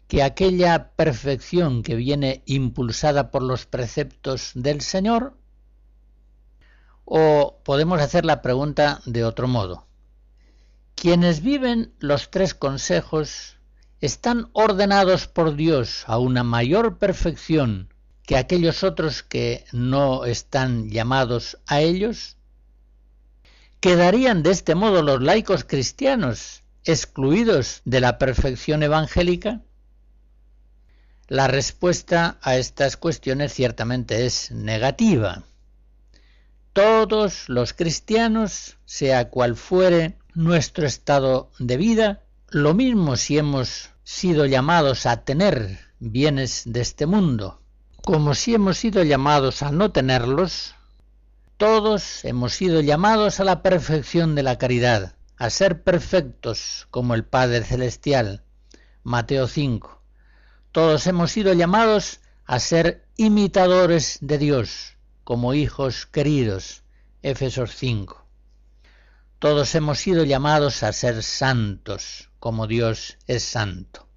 que 0.09 0.23
aquella 0.23 0.93
perfección 0.93 1.83
que 1.83 1.95
viene 1.95 2.43
impulsada 2.47 3.31
por 3.31 3.43
los 3.43 3.67
preceptos 3.67 4.53
del 4.55 4.81
Señor? 4.81 5.37
O 7.05 7.59
podemos 7.63 8.01
hacer 8.01 8.25
la 8.25 8.41
pregunta 8.41 9.03
de 9.05 9.25
otro 9.25 9.49
modo. 9.49 9.87
Quienes 10.95 11.43
viven 11.43 11.93
los 11.99 12.31
tres 12.31 12.55
consejos 12.55 13.59
están 14.03 14.51
ordenados 14.53 15.29
por 15.29 15.55
Dios 15.55 16.03
a 16.09 16.19
una 16.19 16.43
mayor 16.43 16.99
perfección 16.99 17.95
que 18.27 18.37
aquellos 18.37 18.83
otros 18.83 19.23
que 19.23 19.65
no 19.73 20.25
están 20.25 20.91
llamados 20.91 21.59
a 21.67 21.81
ellos? 21.81 22.37
¿Quedarían 23.81 24.43
de 24.43 24.51
este 24.51 24.75
modo 24.75 25.03
los 25.03 25.23
laicos 25.23 25.65
cristianos 25.65 26.63
excluidos 26.85 27.81
de 27.85 28.01
la 28.01 28.19
perfección 28.19 28.83
evangélica? 28.83 29.63
La 31.29 31.47
respuesta 31.47 32.39
a 32.43 32.57
estas 32.57 32.97
cuestiones 32.97 33.53
ciertamente 33.53 34.27
es 34.27 34.51
negativa. 34.51 35.45
Todos 36.73 37.49
los 37.49 37.73
cristianos, 37.73 38.79
sea 38.85 39.31
cual 39.31 39.55
fuere 39.55 40.19
nuestro 40.35 40.87
estado 40.87 41.51
de 41.61 41.77
vida, 41.77 42.23
lo 42.55 42.75
mismo 42.75 43.17
si 43.17 43.39
hemos 43.39 43.89
sido 44.05 44.45
llamados 44.45 45.07
a 45.07 45.25
tener 45.25 45.79
bienes 46.01 46.65
de 46.67 46.83
este 46.83 47.07
mundo, 47.07 47.63
como 48.03 48.35
si 48.35 48.53
hemos 48.53 48.77
sido 48.77 49.03
llamados 49.05 49.63
a 49.63 49.73
no 49.73 49.91
tenerlos, 49.91 50.75
todos 51.57 52.27
hemos 52.27 52.53
sido 52.53 52.83
llamados 52.83 53.41
a 53.41 53.45
la 53.45 53.63
perfección 53.63 54.35
de 54.35 54.43
la 54.43 54.59
caridad, 54.59 55.15
a 55.39 55.49
ser 55.49 55.83
perfectos 55.83 56.89
como 56.91 57.15
el 57.15 57.25
Padre 57.25 57.65
Celestial. 57.65 58.45
Mateo 59.03 59.49
5. 59.49 60.03
Todos 60.73 61.07
hemos 61.07 61.33
sido 61.33 61.55
llamados 61.55 62.21
a 62.45 62.59
ser 62.59 63.07
imitadores 63.17 64.19
de 64.21 64.37
Dios, 64.37 64.99
como 65.25 65.55
hijos 65.55 66.05
queridos. 66.05 66.83
Éfesos 67.23 67.75
5. 67.77 68.27
Todos 69.39 69.75
hemos 69.75 70.01
sido 70.01 70.25
llamados 70.25 70.83
a 70.83 70.93
ser 70.93 71.23
santos, 71.23 72.29
como 72.43 72.67
Dios 72.67 73.19
es 73.29 73.45
santo. 73.45 74.09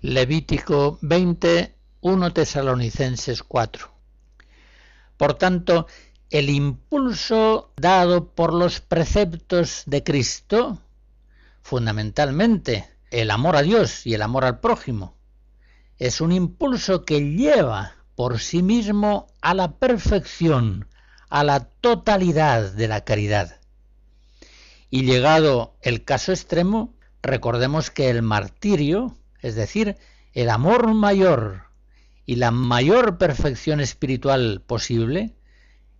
Levítico 0.00 0.98
20, 1.02 1.76
1 2.00 2.32
Tesalonicenses 2.32 3.44
4. 3.44 3.92
Por 5.16 5.34
tanto, 5.34 5.86
el 6.30 6.50
impulso 6.50 7.72
dado 7.76 8.34
por 8.34 8.52
los 8.52 8.80
preceptos 8.80 9.84
de 9.86 10.02
Cristo, 10.02 10.80
fundamentalmente 11.62 12.88
el 13.12 13.30
amor 13.30 13.54
a 13.54 13.62
Dios 13.62 14.04
y 14.04 14.14
el 14.14 14.22
amor 14.22 14.44
al 14.44 14.58
prójimo, 14.58 15.14
es 15.96 16.20
un 16.20 16.32
impulso 16.32 17.04
que 17.04 17.20
lleva 17.20 17.94
por 18.16 18.40
sí 18.40 18.64
mismo 18.64 19.28
a 19.42 19.54
la 19.54 19.76
perfección, 19.76 20.88
a 21.28 21.44
la 21.44 21.66
totalidad 21.66 22.72
de 22.72 22.88
la 22.88 23.04
caridad. 23.04 23.60
Y 24.90 25.04
llegado 25.04 25.76
el 25.82 26.04
caso 26.04 26.32
extremo, 26.32 26.93
recordemos 27.24 27.90
que 27.90 28.10
el 28.10 28.22
martirio, 28.22 29.16
es 29.40 29.54
decir, 29.56 29.96
el 30.34 30.50
amor 30.50 30.92
mayor 30.94 31.64
y 32.26 32.36
la 32.36 32.50
mayor 32.50 33.18
perfección 33.18 33.80
espiritual 33.80 34.62
posible, 34.66 35.34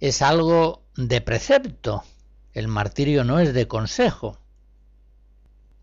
es 0.01 0.22
algo 0.22 0.85
de 0.96 1.20
precepto. 1.20 2.05
El 2.53 2.68
martirio 2.68 3.25
no 3.25 3.40
es 3.40 3.53
de 3.55 3.66
consejo. 3.66 4.38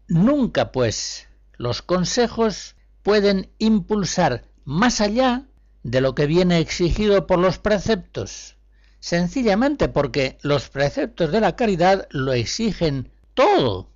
Nunca, 0.08 0.72
pues, 0.72 1.28
los 1.58 1.82
consejos 1.82 2.76
pueden 3.04 3.50
impulsar 3.58 4.46
más 4.64 5.02
allá 5.02 5.48
de 5.84 6.02
lo 6.02 6.14
que 6.14 6.28
viene 6.28 6.60
exigido 6.60 7.26
por 7.26 7.40
los 7.40 7.58
preceptos, 7.58 8.58
sencillamente 9.00 9.90
porque 9.90 10.38
los 10.44 10.70
preceptos 10.70 11.32
de 11.32 11.42
la 11.42 11.56
caridad 11.56 12.08
lo 12.12 12.34
exigen 12.34 13.12
todo. 13.34 13.91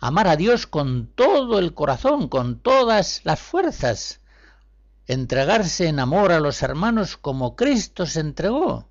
Amar 0.00 0.28
a 0.28 0.36
Dios 0.36 0.66
con 0.66 1.08
todo 1.08 1.58
el 1.58 1.74
corazón, 1.74 2.28
con 2.28 2.60
todas 2.60 3.20
las 3.24 3.40
fuerzas, 3.40 4.20
entregarse 5.06 5.88
en 5.88 5.98
amor 5.98 6.30
a 6.30 6.40
los 6.40 6.62
hermanos 6.62 7.16
como 7.16 7.56
Cristo 7.56 8.06
se 8.06 8.20
entregó. 8.20 8.88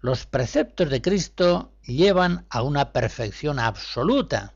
Los 0.00 0.26
preceptos 0.26 0.90
de 0.90 1.02
Cristo 1.02 1.72
llevan 1.82 2.46
a 2.50 2.62
una 2.62 2.92
perfección 2.92 3.58
absoluta. 3.58 4.54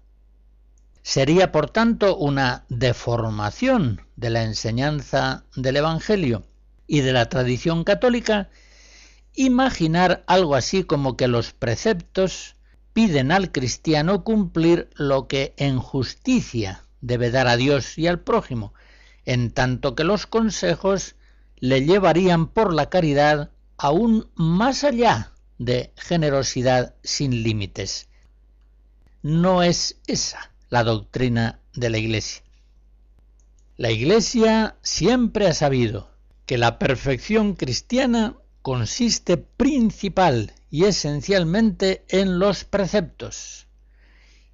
Sería, 1.02 1.52
por 1.52 1.68
tanto, 1.68 2.16
una 2.16 2.64
deformación 2.68 4.02
de 4.16 4.30
la 4.30 4.42
enseñanza 4.44 5.44
del 5.56 5.76
Evangelio 5.76 6.44
y 6.86 7.00
de 7.00 7.12
la 7.12 7.28
tradición 7.28 7.84
católica 7.84 8.48
imaginar 9.34 10.22
algo 10.26 10.54
así 10.54 10.84
como 10.84 11.16
que 11.16 11.28
los 11.28 11.52
preceptos 11.52 12.54
piden 12.94 13.32
al 13.32 13.52
cristiano 13.52 14.24
cumplir 14.24 14.88
lo 14.94 15.28
que 15.28 15.52
en 15.58 15.78
justicia 15.78 16.84
debe 17.00 17.30
dar 17.30 17.48
a 17.48 17.56
Dios 17.58 17.98
y 17.98 18.06
al 18.06 18.20
prójimo, 18.20 18.72
en 19.26 19.50
tanto 19.50 19.94
que 19.94 20.04
los 20.04 20.26
consejos 20.26 21.16
le 21.56 21.84
llevarían 21.84 22.46
por 22.46 22.72
la 22.72 22.88
caridad 22.88 23.50
aún 23.76 24.30
más 24.36 24.84
allá 24.84 25.32
de 25.58 25.92
generosidad 25.96 26.94
sin 27.02 27.42
límites. 27.42 28.08
No 29.22 29.62
es 29.62 29.98
esa 30.06 30.52
la 30.70 30.84
doctrina 30.84 31.60
de 31.74 31.90
la 31.90 31.98
Iglesia. 31.98 32.42
La 33.76 33.90
Iglesia 33.90 34.76
siempre 34.82 35.48
ha 35.48 35.54
sabido 35.54 36.10
que 36.46 36.58
la 36.58 36.78
perfección 36.78 37.54
cristiana 37.54 38.36
consiste 38.62 39.36
principal 39.36 40.52
y 40.74 40.86
esencialmente 40.86 42.04
en 42.08 42.40
los 42.40 42.64
preceptos, 42.64 43.68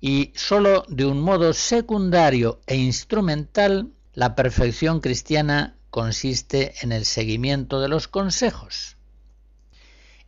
y 0.03 0.35
sólo 0.37 0.85
de 0.87 1.07
un 1.07 1.19
modo 1.19 1.55
secundario 1.55 2.61
e 2.67 2.77
instrumental 2.77 3.89
la 4.13 4.35
perfección 4.35 5.01
cristiana 5.01 5.79
consiste 5.89 6.75
en 6.83 6.93
el 6.93 7.07
seguimiento 7.07 7.81
de 7.81 7.89
los 7.89 8.07
consejos. 8.07 8.99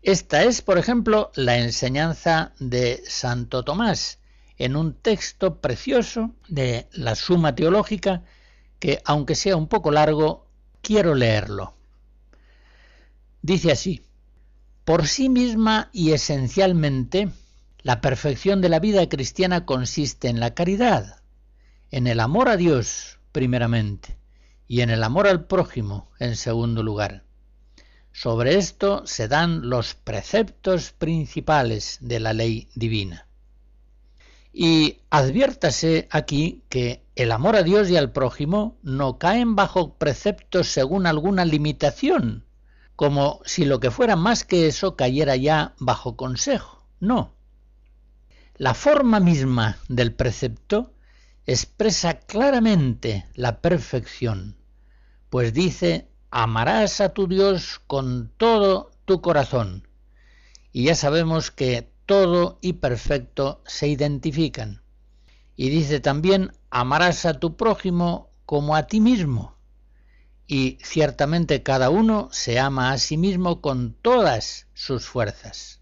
Esta 0.01 0.45
es, 0.45 0.63
por 0.63 0.79
ejemplo, 0.79 1.31
la 1.35 1.59
enseñanza 1.59 2.55
de 2.59 3.03
Santo 3.07 3.63
Tomás 3.63 4.19
en 4.57 4.77
un 4.77 4.95
texto 4.95 5.61
precioso 5.61 6.31
de 6.49 6.87
la 6.93 7.17
Suma 7.17 7.55
Teológica 7.55 8.23
que, 8.79 9.03
aunque 9.05 9.35
sea 9.35 9.57
un 9.57 9.69
poco 9.69 9.91
largo, 9.91 10.47
quiero 10.81 11.15
leerlo. 11.15 11.75
Dice 13.43 13.73
así, 13.73 14.03
por 14.85 15.07
sí 15.07 15.29
misma 15.29 15.91
y 15.93 16.13
esencialmente, 16.13 17.29
la 17.83 18.01
perfección 18.01 18.61
de 18.61 18.69
la 18.69 18.81
vida 18.81 19.09
cristiana 19.09 19.65
consiste 19.65 20.29
en 20.29 20.41
la 20.41 20.55
caridad, 20.55 21.21
en 21.91 22.07
el 22.07 22.21
amor 22.21 22.49
a 22.49 22.57
Dios, 22.57 23.19
primeramente, 23.33 24.17
y 24.67 24.81
en 24.81 24.91
el 24.91 25.05
amor 25.05 25.27
al 25.27 25.47
prójimo, 25.47 26.11
en 26.19 26.37
segundo 26.37 26.83
lugar. 26.83 27.25
Sobre 28.13 28.57
esto 28.57 29.07
se 29.07 29.29
dan 29.29 29.69
los 29.69 29.95
preceptos 29.95 30.93
principales 30.93 31.99
de 32.01 32.21
la 32.21 32.33
ley 32.33 32.69
divina. 32.75 33.27
Y 34.53 34.99
adviértase 35.11 36.09
aquí 36.11 36.63
que 36.69 37.03
el 37.15 37.33
amor 37.33 37.57
a 37.57 37.63
Dios 37.63 37.89
y 37.89 37.97
al 37.97 38.13
prójimo 38.13 38.77
no 38.83 39.19
caen 39.19 39.57
bajo 39.57 39.95
preceptos 39.95 40.69
según 40.69 41.07
alguna 41.07 41.45
limitación, 41.45 42.45
como 42.97 43.41
si 43.45 43.65
lo 43.65 43.81
que 43.81 43.91
fuera 43.91 44.17
más 44.17 44.45
que 44.45 44.67
eso 44.67 44.97
cayera 44.97 45.37
ya 45.37 45.75
bajo 45.79 46.17
consejo. 46.17 46.87
No. 47.01 47.35
La 48.57 48.75
forma 48.75 49.19
misma 49.19 49.79
del 49.89 50.15
precepto 50.15 50.93
expresa 51.47 52.21
claramente 52.21 53.27
la 53.35 53.61
perfección, 53.61 54.57
pues 55.31 55.53
dice 55.53 56.09
amarás 56.31 57.01
a 57.01 57.13
tu 57.13 57.27
Dios 57.27 57.81
con 57.87 58.33
todo 58.37 58.91
tu 59.05 59.21
corazón. 59.21 59.87
Y 60.73 60.85
ya 60.85 60.95
sabemos 60.95 61.51
que 61.51 61.93
todo 62.07 62.59
y 62.63 62.75
perfecto 62.75 63.63
se 63.67 63.89
identifican. 63.89 64.83
Y 65.57 65.69
dice 65.69 66.01
también, 66.01 66.53
amarás 66.71 67.27
a 67.27 67.39
tu 67.39 67.57
prójimo 67.57 68.31
como 68.47 68.75
a 68.75 68.87
ti 68.87 69.01
mismo. 69.01 69.57
Y 70.53 70.77
ciertamente 70.83 71.63
cada 71.63 71.89
uno 71.89 72.29
se 72.31 72.61
ama 72.61 72.93
a 72.93 72.99
sí 72.99 73.17
mismo 73.17 73.63
con 73.63 73.95
todas 73.95 74.67
sus 74.75 75.07
fuerzas. 75.07 75.81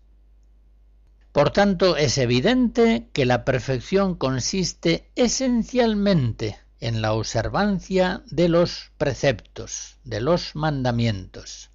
Por 1.32 1.50
tanto, 1.50 1.96
es 1.96 2.18
evidente 2.18 3.08
que 3.12 3.26
la 3.26 3.44
perfección 3.44 4.14
consiste 4.14 5.10
esencialmente 5.16 6.56
en 6.78 7.02
la 7.02 7.14
observancia 7.14 8.22
de 8.30 8.48
los 8.48 8.92
preceptos, 8.96 9.96
de 10.04 10.20
los 10.20 10.54
mandamientos. 10.54 11.70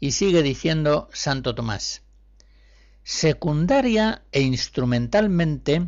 Y 0.00 0.10
sigue 0.10 0.42
diciendo 0.42 1.08
Santo 1.12 1.54
Tomás, 1.54 2.02
secundaria 3.04 4.24
e 4.32 4.40
instrumentalmente, 4.40 5.86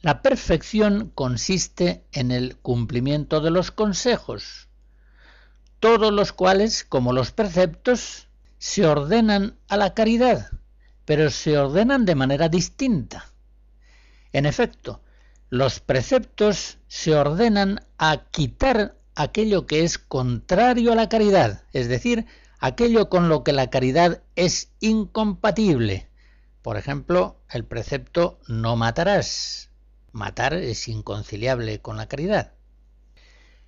La 0.00 0.22
perfección 0.22 1.12
consiste 1.14 2.06
en 2.12 2.30
el 2.30 2.56
cumplimiento 2.56 3.42
de 3.42 3.50
los 3.50 3.70
consejos, 3.70 4.70
todos 5.80 6.12
los 6.12 6.32
cuales, 6.32 6.84
como 6.84 7.12
los 7.12 7.30
preceptos, 7.30 8.28
se 8.58 8.86
ordenan 8.86 9.56
a 9.68 9.76
la 9.76 9.94
caridad, 9.94 10.50
pero 11.04 11.30
se 11.30 11.58
ordenan 11.58 12.06
de 12.06 12.14
manera 12.14 12.48
distinta. 12.48 13.26
En 14.32 14.46
efecto, 14.46 15.00
los 15.50 15.80
preceptos 15.80 16.78
se 16.88 17.14
ordenan 17.14 17.84
a 17.98 18.24
quitar 18.30 18.96
aquello 19.14 19.66
que 19.66 19.84
es 19.84 19.98
contrario 19.98 20.92
a 20.92 20.96
la 20.96 21.08
caridad, 21.08 21.62
es 21.72 21.88
decir, 21.88 22.26
aquello 22.58 23.08
con 23.08 23.28
lo 23.28 23.44
que 23.44 23.52
la 23.52 23.70
caridad 23.70 24.22
es 24.36 24.70
incompatible. 24.80 26.08
Por 26.62 26.78
ejemplo, 26.78 27.36
el 27.50 27.64
precepto 27.64 28.40
no 28.48 28.74
matarás. 28.76 29.70
Matar 30.12 30.54
es 30.54 30.88
inconciliable 30.88 31.80
con 31.80 31.98
la 31.98 32.06
caridad. 32.06 32.52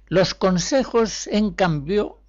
Los 0.08 0.34
consejos, 0.34 1.26
en 1.26 1.50
cambio, 1.50 2.20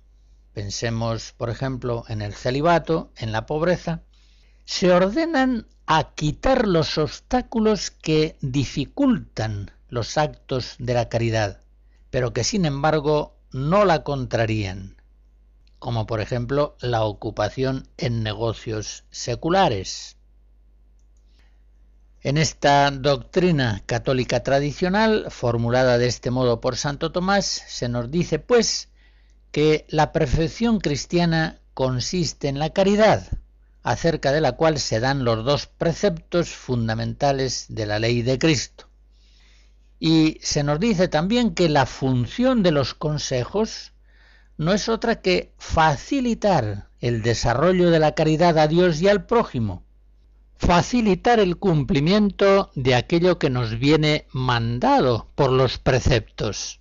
pensemos, 0.53 1.33
por 1.37 1.51
ejemplo, 1.51 2.05
en 2.07 2.23
el 2.23 2.33
celibato, 2.33 3.11
en 3.15 3.31
la 3.31 3.45
pobreza, 3.45 4.01
se 4.65 4.91
ordenan 4.91 5.67
a 5.85 6.15
quitar 6.15 6.67
los 6.67 6.97
obstáculos 6.97 7.91
que 7.91 8.35
dificultan 8.41 9.69
los 9.89 10.17
actos 10.17 10.75
de 10.79 10.95
la 10.95 11.07
caridad, 11.07 11.61
pero 12.09 12.33
que 12.33 12.43
sin 12.43 12.65
embargo 12.65 13.37
no 13.51 13.85
la 13.85 14.03
contrarían, 14.03 14.99
como 15.77 16.07
por 16.07 16.19
ejemplo 16.19 16.75
la 16.81 17.03
ocupación 17.03 17.87
en 17.97 18.23
negocios 18.23 19.05
seculares. 19.11 20.16
En 22.27 22.35
esta 22.35 22.91
doctrina 22.91 23.83
católica 23.85 24.43
tradicional, 24.43 25.27
formulada 25.29 25.97
de 25.97 26.07
este 26.07 26.29
modo 26.29 26.59
por 26.59 26.75
Santo 26.75 27.13
Tomás, 27.13 27.45
se 27.45 27.87
nos 27.87 28.11
dice, 28.11 28.37
pues, 28.37 28.89
que 29.53 29.85
la 29.87 30.11
perfección 30.11 30.81
cristiana 30.81 31.61
consiste 31.73 32.49
en 32.49 32.59
la 32.59 32.71
caridad, 32.71 33.25
acerca 33.81 34.33
de 34.33 34.41
la 34.41 34.57
cual 34.57 34.77
se 34.77 34.99
dan 34.99 35.23
los 35.23 35.45
dos 35.45 35.67
preceptos 35.67 36.49
fundamentales 36.49 37.67
de 37.69 37.85
la 37.85 37.97
ley 37.97 38.23
de 38.23 38.37
Cristo. 38.37 38.89
Y 39.97 40.37
se 40.41 40.63
nos 40.63 40.81
dice 40.81 41.07
también 41.07 41.53
que 41.53 41.69
la 41.69 41.85
función 41.85 42.61
de 42.61 42.71
los 42.71 42.93
consejos 42.93 43.93
no 44.57 44.73
es 44.73 44.89
otra 44.89 45.21
que 45.21 45.53
facilitar 45.57 46.89
el 46.99 47.21
desarrollo 47.21 47.89
de 47.89 47.99
la 47.99 48.15
caridad 48.15 48.57
a 48.57 48.67
Dios 48.67 49.01
y 49.01 49.07
al 49.07 49.25
prójimo, 49.25 49.86
facilitar 50.59 51.39
el 51.39 51.57
cumplimiento 51.57 52.71
de 52.75 52.95
aquello 52.95 53.39
que 53.39 53.49
nos 53.49 53.79
viene 53.79 54.27
mandado 54.31 55.29
por 55.35 55.51
los 55.51 55.77
preceptos, 55.77 56.79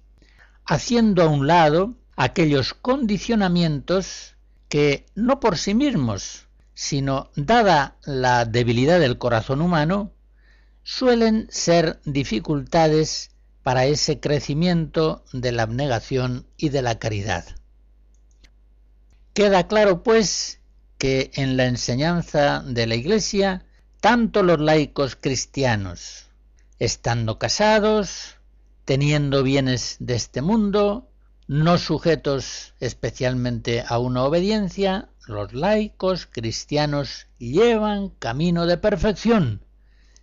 haciendo 0.65 1.23
a 1.23 1.27
un 1.27 1.47
lado 1.47 1.95
aquellos 2.17 2.75
condicionamientos 2.75 4.35
que 4.69 5.07
no 5.15 5.41
por 5.41 5.59
sí 5.59 5.75
mismos 5.75 6.47
sino 6.77 7.31
dada 7.37 7.97
la 8.05 8.45
debilidad 8.45 9.01
del 9.01 9.17
corazón 9.17 9.63
humano, 9.63 10.13
suelen 10.83 11.49
ser 11.51 12.01
dificultades 12.05 13.31
para 13.63 13.87
ese 13.87 14.21
crecimiento 14.21 15.25
de 15.33 15.53
la 15.53 15.63
abnegación 15.63 16.47
y 16.59 16.69
de 16.69 16.83
la 16.83 16.99
caridad. 16.99 17.47
Queda 19.33 19.67
claro, 19.69 20.03
pues, 20.03 20.61
que 20.99 21.31
en 21.35 21.57
la 21.57 21.65
enseñanza 21.65 22.63
de 22.63 22.87
la 22.87 22.95
Iglesia, 22.95 23.65
tanto 24.07 24.45
los 24.45 24.61
laicos 24.61 25.17
cristianos, 25.17 26.29
estando 26.79 27.41
casados, 27.41 28.37
teniendo 28.85 29.43
bienes 29.43 29.97
de 29.99 30.15
este 30.15 30.43
mundo, 30.43 31.11
no 31.49 31.77
sujetos 31.77 32.73
especialmente 32.79 33.83
a 33.85 33.99
una 33.99 34.23
obediencia, 34.23 35.09
los 35.27 35.55
laicos 35.55 36.27
cristianos 36.27 37.27
llevan 37.39 38.11
camino 38.11 38.67
de 38.67 38.77
perfección 38.77 39.65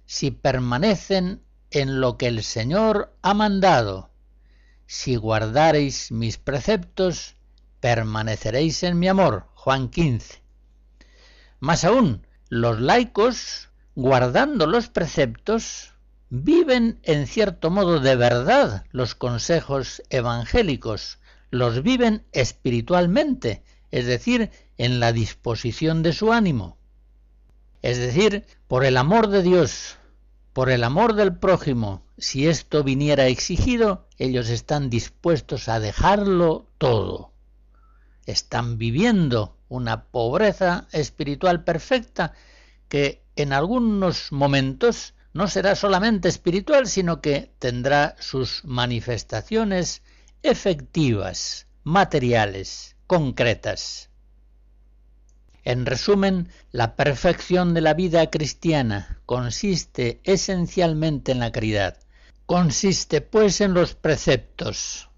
si 0.05 0.31
permanecen 0.31 1.43
en 1.69 1.99
lo 1.99 2.17
que 2.17 2.27
el 2.27 2.41
Señor 2.41 3.13
ha 3.21 3.33
mandado. 3.33 4.11
Si 4.85 5.17
guardareis 5.17 6.09
mis 6.09 6.37
preceptos, 6.37 7.35
permaneceréis 7.81 8.81
en 8.83 8.97
mi 8.97 9.09
amor. 9.09 9.49
Juan 9.55 9.89
15. 9.89 10.41
Más 11.59 11.83
aún, 11.83 12.25
los 12.47 12.79
laicos, 12.79 13.71
guardando 13.95 14.65
los 14.65 14.89
preceptos, 14.89 15.93
viven 16.29 16.99
en 17.03 17.27
cierto 17.27 17.69
modo 17.69 17.99
de 17.99 18.15
verdad 18.15 18.85
los 18.91 19.13
consejos 19.15 20.01
evangélicos, 20.09 21.19
los 21.51 21.83
viven 21.83 22.25
espiritualmente, 22.31 23.63
es 23.91 24.07
decir, 24.07 24.49
en 24.77 24.99
la 24.99 25.11
disposición 25.11 26.01
de 26.01 26.13
su 26.13 26.33
ánimo. 26.33 26.77
Es 27.83 27.97
decir, 27.97 28.45
por 28.67 28.85
el 28.85 28.97
amor 28.97 29.27
de 29.27 29.43
Dios, 29.43 29.97
por 30.53 30.69
el 30.71 30.83
amor 30.83 31.13
del 31.13 31.35
prójimo, 31.35 32.03
si 32.17 32.47
esto 32.47 32.83
viniera 32.83 33.27
exigido, 33.27 34.07
ellos 34.17 34.49
están 34.49 34.89
dispuestos 34.89 35.69
a 35.69 35.79
dejarlo 35.79 36.67
todo. 36.77 37.31
Están 38.25 38.77
viviendo 38.77 39.57
una 39.67 40.05
pobreza 40.05 40.87
espiritual 40.91 41.63
perfecta 41.63 42.33
que 42.93 43.23
en 43.35 43.53
algunos 43.53 44.31
momentos 44.31 45.15
no 45.33 45.47
será 45.47 45.75
solamente 45.75 46.29
espiritual, 46.29 46.85
sino 46.85 47.21
que 47.21 47.51
tendrá 47.57 48.15
sus 48.19 48.63
manifestaciones 48.65 50.03
efectivas, 50.43 51.65
materiales, 51.83 52.95
concretas. 53.07 54.11
En 55.63 55.87
resumen, 55.87 56.49
la 56.71 56.95
perfección 56.95 57.73
de 57.73 57.81
la 57.81 57.95
vida 57.95 58.29
cristiana 58.29 59.19
consiste 59.25 60.21
esencialmente 60.23 61.31
en 61.31 61.39
la 61.39 61.51
caridad. 61.51 61.97
Consiste 62.45 63.21
pues 63.21 63.59
en 63.59 63.73
los 63.73 63.95
preceptos. 63.95 65.09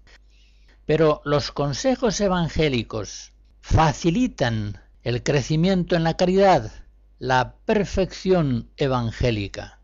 Pero 0.86 1.20
los 1.26 1.52
consejos 1.52 2.22
evangélicos 2.22 3.34
facilitan 3.60 4.80
el 5.02 5.22
crecimiento 5.22 5.94
en 5.94 6.04
la 6.04 6.16
caridad, 6.16 6.85
la 7.18 7.56
perfección 7.64 8.70
evangélica. 8.76 9.80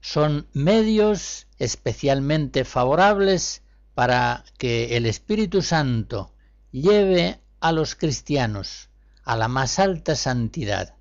Son 0.00 0.46
medios 0.52 1.46
especialmente 1.58 2.64
favorables 2.64 3.62
para 3.94 4.44
que 4.58 4.96
el 4.96 5.06
Espíritu 5.06 5.62
Santo 5.62 6.32
lleve 6.70 7.40
a 7.60 7.72
los 7.72 7.94
cristianos 7.94 8.90
a 9.24 9.36
la 9.36 9.48
más 9.48 9.78
alta 9.78 10.14
santidad. 10.14 10.94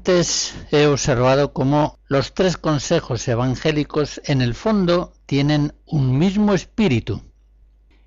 Antes 0.00 0.54
he 0.70 0.86
observado 0.86 1.52
cómo 1.52 1.98
los 2.08 2.32
tres 2.32 2.56
consejos 2.56 3.28
evangélicos 3.28 4.18
en 4.24 4.40
el 4.40 4.54
fondo 4.54 5.12
tienen 5.26 5.74
un 5.84 6.18
mismo 6.18 6.54
espíritu, 6.54 7.20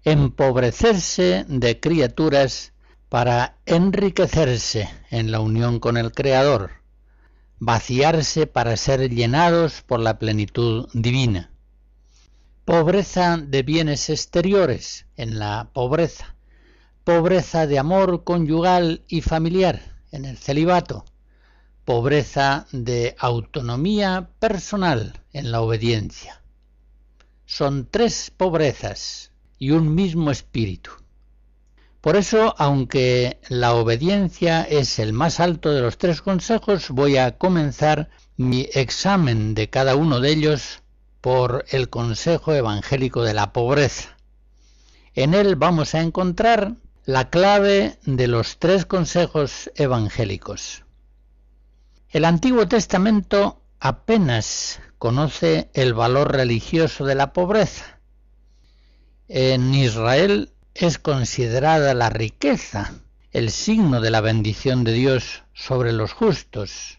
empobrecerse 0.04 1.46
de 1.48 1.80
criaturas 1.80 2.74
para 3.10 3.58
enriquecerse 3.68 4.90
en 5.12 5.32
la 5.32 5.40
unión 5.40 5.80
con 5.80 5.98
el 5.98 6.12
Creador, 6.14 6.72
vaciarse 7.60 8.48
para 8.48 8.76
ser 8.76 9.12
llenados 9.12 9.84
por 9.84 10.00
la 10.00 10.18
plenitud 10.18 10.90
divina. 10.94 11.52
Pobreza 12.66 13.38
de 13.38 13.62
bienes 13.62 14.10
exteriores 14.10 15.06
en 15.16 15.38
la 15.38 15.70
pobreza, 15.74 16.36
pobreza 17.04 17.68
de 17.68 17.78
amor 17.78 18.24
conyugal 18.24 19.04
y 19.08 19.22
familiar 19.22 19.94
en 20.12 20.26
el 20.26 20.38
celibato, 20.40 21.06
pobreza 21.86 22.66
de 22.72 23.16
autonomía 23.20 24.30
personal 24.40 25.22
en 25.34 25.52
la 25.52 25.62
obediencia. 25.62 26.42
Son 27.46 27.88
tres 27.90 28.32
pobrezas 28.36 29.32
y 29.60 29.72
un 29.72 29.94
mismo 29.94 30.32
espíritu. 30.32 30.92
Por 32.00 32.16
eso, 32.16 32.54
aunque 32.58 33.40
la 33.48 33.76
obediencia 33.76 34.64
es 34.64 35.00
el 35.00 35.14
más 35.14 35.40
alto 35.40 35.72
de 35.72 35.82
los 35.82 35.98
tres 35.98 36.22
consejos, 36.22 36.90
voy 36.90 37.18
a 37.18 37.38
comenzar 37.38 38.10
mi 38.36 38.68
examen 38.74 39.54
de 39.54 39.70
cada 39.70 39.96
uno 39.96 40.20
de 40.20 40.32
ellos 40.32 40.82
por 41.22 41.66
el 41.70 41.90
consejo 41.90 42.54
evangélico 42.54 43.24
de 43.24 43.34
la 43.34 43.54
pobreza. 43.54 44.18
En 45.16 45.34
él 45.34 45.56
vamos 45.56 45.96
a 45.96 46.02
encontrar 46.02 46.76
la 47.06 47.30
clave 47.30 47.98
de 48.06 48.28
los 48.28 48.58
tres 48.58 48.86
consejos 48.86 49.72
evangélicos. 49.76 50.84
El 52.14 52.26
Antiguo 52.26 52.68
Testamento 52.68 53.64
apenas 53.80 54.80
conoce 55.00 55.72
el 55.74 55.96
valor 55.96 56.32
religioso 56.32 57.06
de 57.06 57.16
la 57.16 57.34
pobreza. 57.34 58.00
En 59.28 59.74
Israel 59.74 60.52
es 60.76 61.00
considerada 61.00 61.96
la 61.96 62.12
riqueza 62.12 62.94
el 63.32 63.50
signo 63.50 64.00
de 64.00 64.12
la 64.12 64.22
bendición 64.22 64.84
de 64.84 64.94
Dios 64.94 65.42
sobre 65.54 65.92
los 65.92 66.14
justos. 66.14 66.98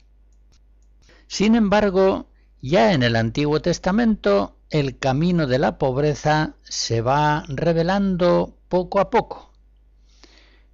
Sin 1.29 1.55
embargo, 1.55 2.29
ya 2.61 2.92
en 2.92 3.05
el 3.05 3.14
Antiguo 3.14 3.62
Testamento 3.62 4.59
el 4.68 4.98
camino 4.98 5.46
de 5.46 5.61
la 5.61 5.79
pobreza 5.79 6.57
se 6.64 7.03
va 7.03 7.44
revelando 7.46 8.59
poco 8.68 8.98
a 8.98 9.11
poco. 9.11 9.53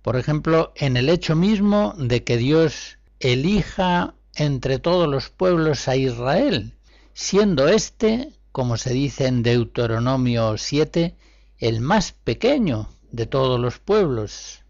Por 0.01 0.17
ejemplo, 0.17 0.73
en 0.77 0.97
el 0.97 1.11
hecho 1.11 1.37
mismo 1.37 1.93
de 1.99 2.25
que 2.25 2.39
Dios 2.39 2.97
elija 3.19 4.15
entre 4.41 4.79
todos 4.79 5.07
los 5.07 5.29
pueblos 5.29 5.87
a 5.87 5.97
Israel, 5.97 6.73
siendo 7.13 7.69
éste, 7.69 8.33
como 8.53 8.79
se 8.79 8.95
dice 8.95 9.27
en 9.27 9.43
Deuteronomio 9.43 10.57
7, 10.57 11.15
el 11.59 11.83
más 11.83 12.13
pequeño 12.13 12.89
de 13.13 13.27
todos 13.27 13.61
los 13.61 13.79
pueblos. 13.81 14.65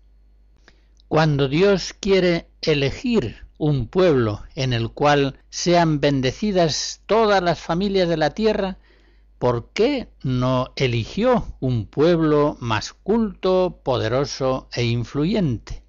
Cuando 1.06 1.46
Dios 1.46 1.92
quiere 1.92 2.48
elegir 2.62 3.46
un 3.58 3.86
pueblo 3.86 4.42
en 4.56 4.72
el 4.72 4.90
cual 4.90 5.38
sean 5.50 6.00
bendecidas 6.00 7.02
todas 7.06 7.40
las 7.40 7.60
familias 7.60 8.08
de 8.08 8.16
la 8.16 8.30
tierra, 8.30 8.76
¿por 9.38 9.68
qué 9.72 10.08
no 10.24 10.72
eligió 10.74 11.46
un 11.60 11.86
pueblo 11.86 12.56
más 12.58 12.92
culto, 12.92 13.78
poderoso 13.84 14.68
e 14.74 14.82
influyente? 14.86 15.84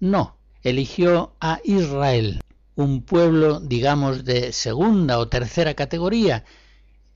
No, 0.00 0.38
eligió 0.64 1.36
a 1.38 1.60
Israel, 1.62 2.40
un 2.74 3.02
pueblo, 3.02 3.60
digamos, 3.60 4.24
de 4.24 4.52
segunda 4.52 5.18
o 5.18 5.28
tercera 5.28 5.74
categoría, 5.74 6.44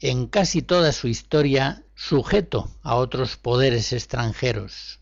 en 0.00 0.26
casi 0.26 0.62
toda 0.62 0.92
su 0.92 1.08
historia 1.08 1.84
sujeto 1.94 2.70
a 2.82 2.96
otros 2.96 3.36
poderes 3.36 3.92
extranjeros. 3.92 5.00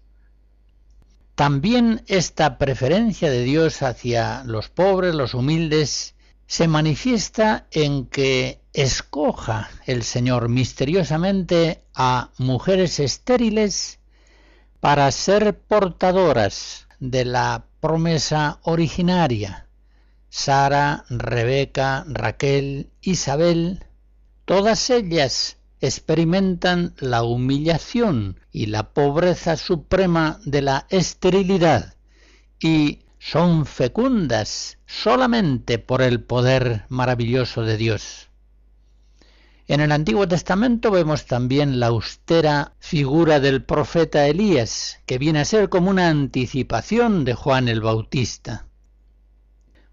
También 1.34 2.04
esta 2.06 2.58
preferencia 2.58 3.28
de 3.28 3.42
Dios 3.42 3.82
hacia 3.82 4.44
los 4.44 4.68
pobres, 4.68 5.14
los 5.14 5.34
humildes, 5.34 6.14
se 6.46 6.68
manifiesta 6.68 7.66
en 7.72 8.06
que 8.06 8.60
escoja 8.72 9.70
el 9.86 10.04
Señor 10.04 10.48
misteriosamente 10.48 11.82
a 11.94 12.30
mujeres 12.38 13.00
estériles 13.00 13.98
para 14.78 15.10
ser 15.10 15.58
portadoras 15.58 16.86
de 17.00 17.24
la 17.24 17.64
promesa 17.80 18.60
originaria 18.62 19.63
Sara, 20.36 21.04
Rebeca, 21.10 22.04
Raquel, 22.08 22.90
Isabel, 23.00 23.84
todas 24.44 24.90
ellas 24.90 25.58
experimentan 25.80 26.92
la 26.98 27.22
humillación 27.22 28.40
y 28.50 28.66
la 28.66 28.90
pobreza 28.92 29.56
suprema 29.56 30.40
de 30.44 30.62
la 30.62 30.86
esterilidad 30.90 31.94
y 32.58 33.04
son 33.20 33.64
fecundas 33.64 34.78
solamente 34.86 35.78
por 35.78 36.02
el 36.02 36.20
poder 36.20 36.84
maravilloso 36.88 37.62
de 37.62 37.76
Dios. 37.76 38.28
En 39.68 39.80
el 39.80 39.92
Antiguo 39.92 40.26
Testamento 40.26 40.90
vemos 40.90 41.26
también 41.26 41.78
la 41.78 41.86
austera 41.86 42.72
figura 42.80 43.38
del 43.38 43.62
profeta 43.62 44.26
Elías, 44.26 44.98
que 45.06 45.18
viene 45.18 45.38
a 45.38 45.44
ser 45.44 45.68
como 45.68 45.90
una 45.90 46.08
anticipación 46.08 47.24
de 47.24 47.34
Juan 47.34 47.68
el 47.68 47.80
Bautista. 47.80 48.66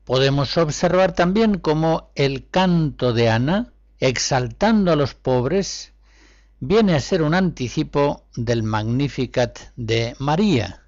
Podemos 0.05 0.57
observar 0.57 1.13
también 1.13 1.59
cómo 1.59 2.11
el 2.15 2.49
canto 2.49 3.13
de 3.13 3.29
Ana, 3.29 3.73
exaltando 3.99 4.91
a 4.91 4.95
los 4.95 5.13
pobres, 5.13 5.93
viene 6.59 6.95
a 6.95 6.99
ser 6.99 7.21
un 7.21 7.35
anticipo 7.35 8.25
del 8.35 8.63
Magnificat 8.63 9.59
de 9.75 10.15
María. 10.17 10.83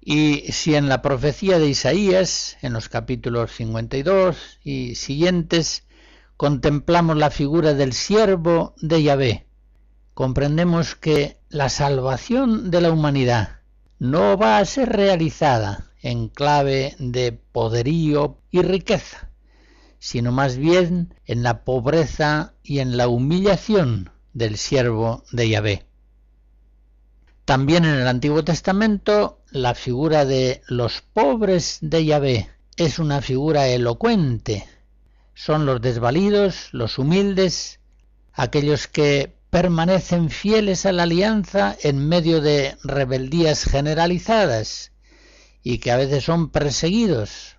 Y 0.00 0.52
si 0.52 0.74
en 0.74 0.88
la 0.88 1.02
profecía 1.02 1.58
de 1.58 1.68
Isaías, 1.68 2.56
en 2.62 2.72
los 2.72 2.88
capítulos 2.88 3.52
52 3.52 4.58
y 4.64 4.94
siguientes, 4.94 5.84
contemplamos 6.36 7.16
la 7.18 7.30
figura 7.30 7.74
del 7.74 7.92
siervo 7.92 8.74
de 8.80 9.02
Yahvé, 9.02 9.46
comprendemos 10.14 10.96
que 10.96 11.38
la 11.50 11.68
salvación 11.68 12.70
de 12.70 12.80
la 12.80 12.90
humanidad 12.90 13.60
no 13.98 14.36
va 14.36 14.58
a 14.58 14.64
ser 14.64 14.88
realizada 14.88 15.91
en 16.02 16.28
clave 16.28 16.96
de 16.98 17.32
poderío 17.32 18.36
y 18.50 18.62
riqueza, 18.62 19.30
sino 19.98 20.32
más 20.32 20.56
bien 20.56 21.14
en 21.26 21.42
la 21.42 21.64
pobreza 21.64 22.54
y 22.62 22.80
en 22.80 22.96
la 22.96 23.08
humillación 23.08 24.10
del 24.34 24.56
siervo 24.56 25.22
de 25.30 25.48
Yahvé. 25.48 25.86
También 27.44 27.84
en 27.84 27.94
el 27.94 28.08
Antiguo 28.08 28.44
Testamento 28.44 29.38
la 29.50 29.74
figura 29.74 30.24
de 30.24 30.62
los 30.66 31.02
pobres 31.12 31.78
de 31.80 32.04
Yahvé 32.04 32.50
es 32.76 32.98
una 32.98 33.20
figura 33.20 33.68
elocuente. 33.68 34.66
Son 35.34 35.66
los 35.66 35.80
desvalidos, 35.80 36.68
los 36.72 36.98
humildes, 36.98 37.80
aquellos 38.32 38.86
que 38.86 39.36
permanecen 39.50 40.30
fieles 40.30 40.86
a 40.86 40.92
la 40.92 41.02
alianza 41.02 41.76
en 41.82 42.08
medio 42.08 42.40
de 42.40 42.76
rebeldías 42.82 43.64
generalizadas 43.64 44.91
y 45.62 45.78
que 45.78 45.90
a 45.90 45.96
veces 45.96 46.24
son 46.24 46.50
perseguidos. 46.50 47.56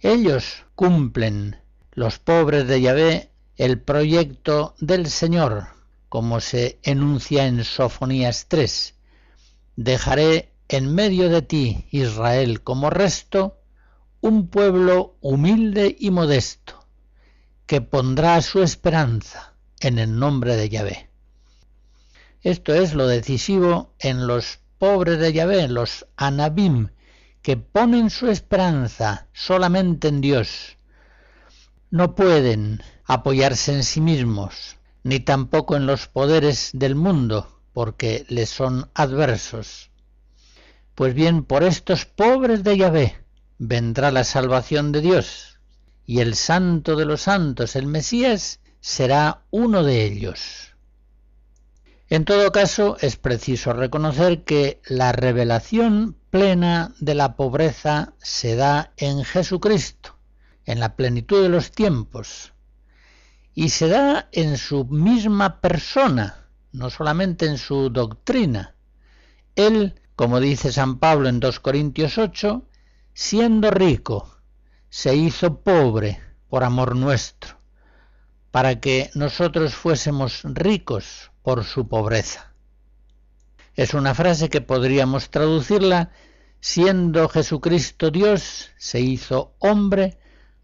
Ellos 0.00 0.64
cumplen, 0.74 1.56
los 1.92 2.18
pobres 2.18 2.68
de 2.68 2.80
Yahvé, 2.80 3.30
el 3.56 3.80
proyecto 3.80 4.74
del 4.78 5.08
Señor, 5.08 5.68
como 6.08 6.40
se 6.40 6.78
enuncia 6.82 7.46
en 7.46 7.64
Sofonías 7.64 8.46
3. 8.48 8.94
Dejaré 9.76 10.52
en 10.68 10.94
medio 10.94 11.28
de 11.28 11.42
ti, 11.42 11.86
Israel, 11.90 12.62
como 12.62 12.90
resto, 12.90 13.58
un 14.20 14.48
pueblo 14.48 15.16
humilde 15.20 15.96
y 15.98 16.10
modesto, 16.10 16.86
que 17.66 17.80
pondrá 17.80 18.40
su 18.42 18.62
esperanza 18.62 19.54
en 19.80 19.98
el 19.98 20.18
nombre 20.18 20.56
de 20.56 20.68
Yahvé. 20.68 21.10
Esto 22.42 22.74
es 22.74 22.94
lo 22.94 23.06
decisivo 23.06 23.94
en 23.98 24.26
los 24.26 24.60
pobres 24.78 25.18
de 25.18 25.32
Yahvé, 25.32 25.68
los 25.68 26.06
anabim, 26.16 26.88
que 27.46 27.56
ponen 27.56 28.10
su 28.10 28.26
esperanza 28.26 29.28
solamente 29.32 30.08
en 30.08 30.20
Dios, 30.20 30.78
no 31.92 32.16
pueden 32.16 32.82
apoyarse 33.04 33.72
en 33.72 33.84
sí 33.84 34.00
mismos, 34.00 34.78
ni 35.04 35.20
tampoco 35.20 35.76
en 35.76 35.86
los 35.86 36.08
poderes 36.08 36.70
del 36.72 36.96
mundo, 36.96 37.60
porque 37.72 38.26
les 38.28 38.50
son 38.50 38.90
adversos. 38.94 39.92
Pues 40.96 41.14
bien, 41.14 41.44
por 41.44 41.62
estos 41.62 42.04
pobres 42.04 42.64
de 42.64 42.78
Yahvé 42.78 43.24
vendrá 43.58 44.10
la 44.10 44.24
salvación 44.24 44.90
de 44.90 45.02
Dios, 45.02 45.60
y 46.04 46.18
el 46.18 46.34
santo 46.34 46.96
de 46.96 47.04
los 47.04 47.20
santos, 47.20 47.76
el 47.76 47.86
Mesías, 47.86 48.58
será 48.80 49.44
uno 49.52 49.84
de 49.84 50.04
ellos. 50.04 50.74
En 52.08 52.24
todo 52.24 52.52
caso, 52.52 52.96
es 53.00 53.16
preciso 53.16 53.72
reconocer 53.72 54.44
que 54.44 54.80
la 54.86 55.10
revelación 55.10 56.16
plena 56.30 56.94
de 57.00 57.16
la 57.16 57.34
pobreza 57.34 58.14
se 58.18 58.54
da 58.54 58.92
en 58.96 59.24
Jesucristo, 59.24 60.16
en 60.66 60.78
la 60.78 60.94
plenitud 60.94 61.42
de 61.42 61.48
los 61.48 61.72
tiempos, 61.72 62.52
y 63.54 63.70
se 63.70 63.88
da 63.88 64.28
en 64.30 64.56
su 64.56 64.84
misma 64.84 65.60
persona, 65.60 66.46
no 66.70 66.90
solamente 66.90 67.46
en 67.46 67.58
su 67.58 67.90
doctrina. 67.90 68.76
Él, 69.56 70.00
como 70.14 70.38
dice 70.38 70.70
San 70.70 71.00
Pablo 71.00 71.28
en 71.28 71.40
2 71.40 71.58
Corintios 71.58 72.18
8, 72.18 72.62
siendo 73.14 73.72
rico, 73.72 74.38
se 74.90 75.16
hizo 75.16 75.60
pobre 75.60 76.20
por 76.48 76.62
amor 76.62 76.94
nuestro, 76.94 77.58
para 78.52 78.78
que 78.78 79.10
nosotros 79.14 79.74
fuésemos 79.74 80.42
ricos 80.44 81.32
por 81.46 81.62
su 81.62 81.86
pobreza. 81.86 82.52
Es 83.76 83.94
una 83.94 84.16
frase 84.16 84.48
que 84.48 84.60
podríamos 84.60 85.30
traducirla, 85.30 86.10
siendo 86.58 87.28
Jesucristo 87.28 88.10
Dios, 88.10 88.70
se 88.78 88.98
hizo 88.98 89.54
hombre, 89.60 90.18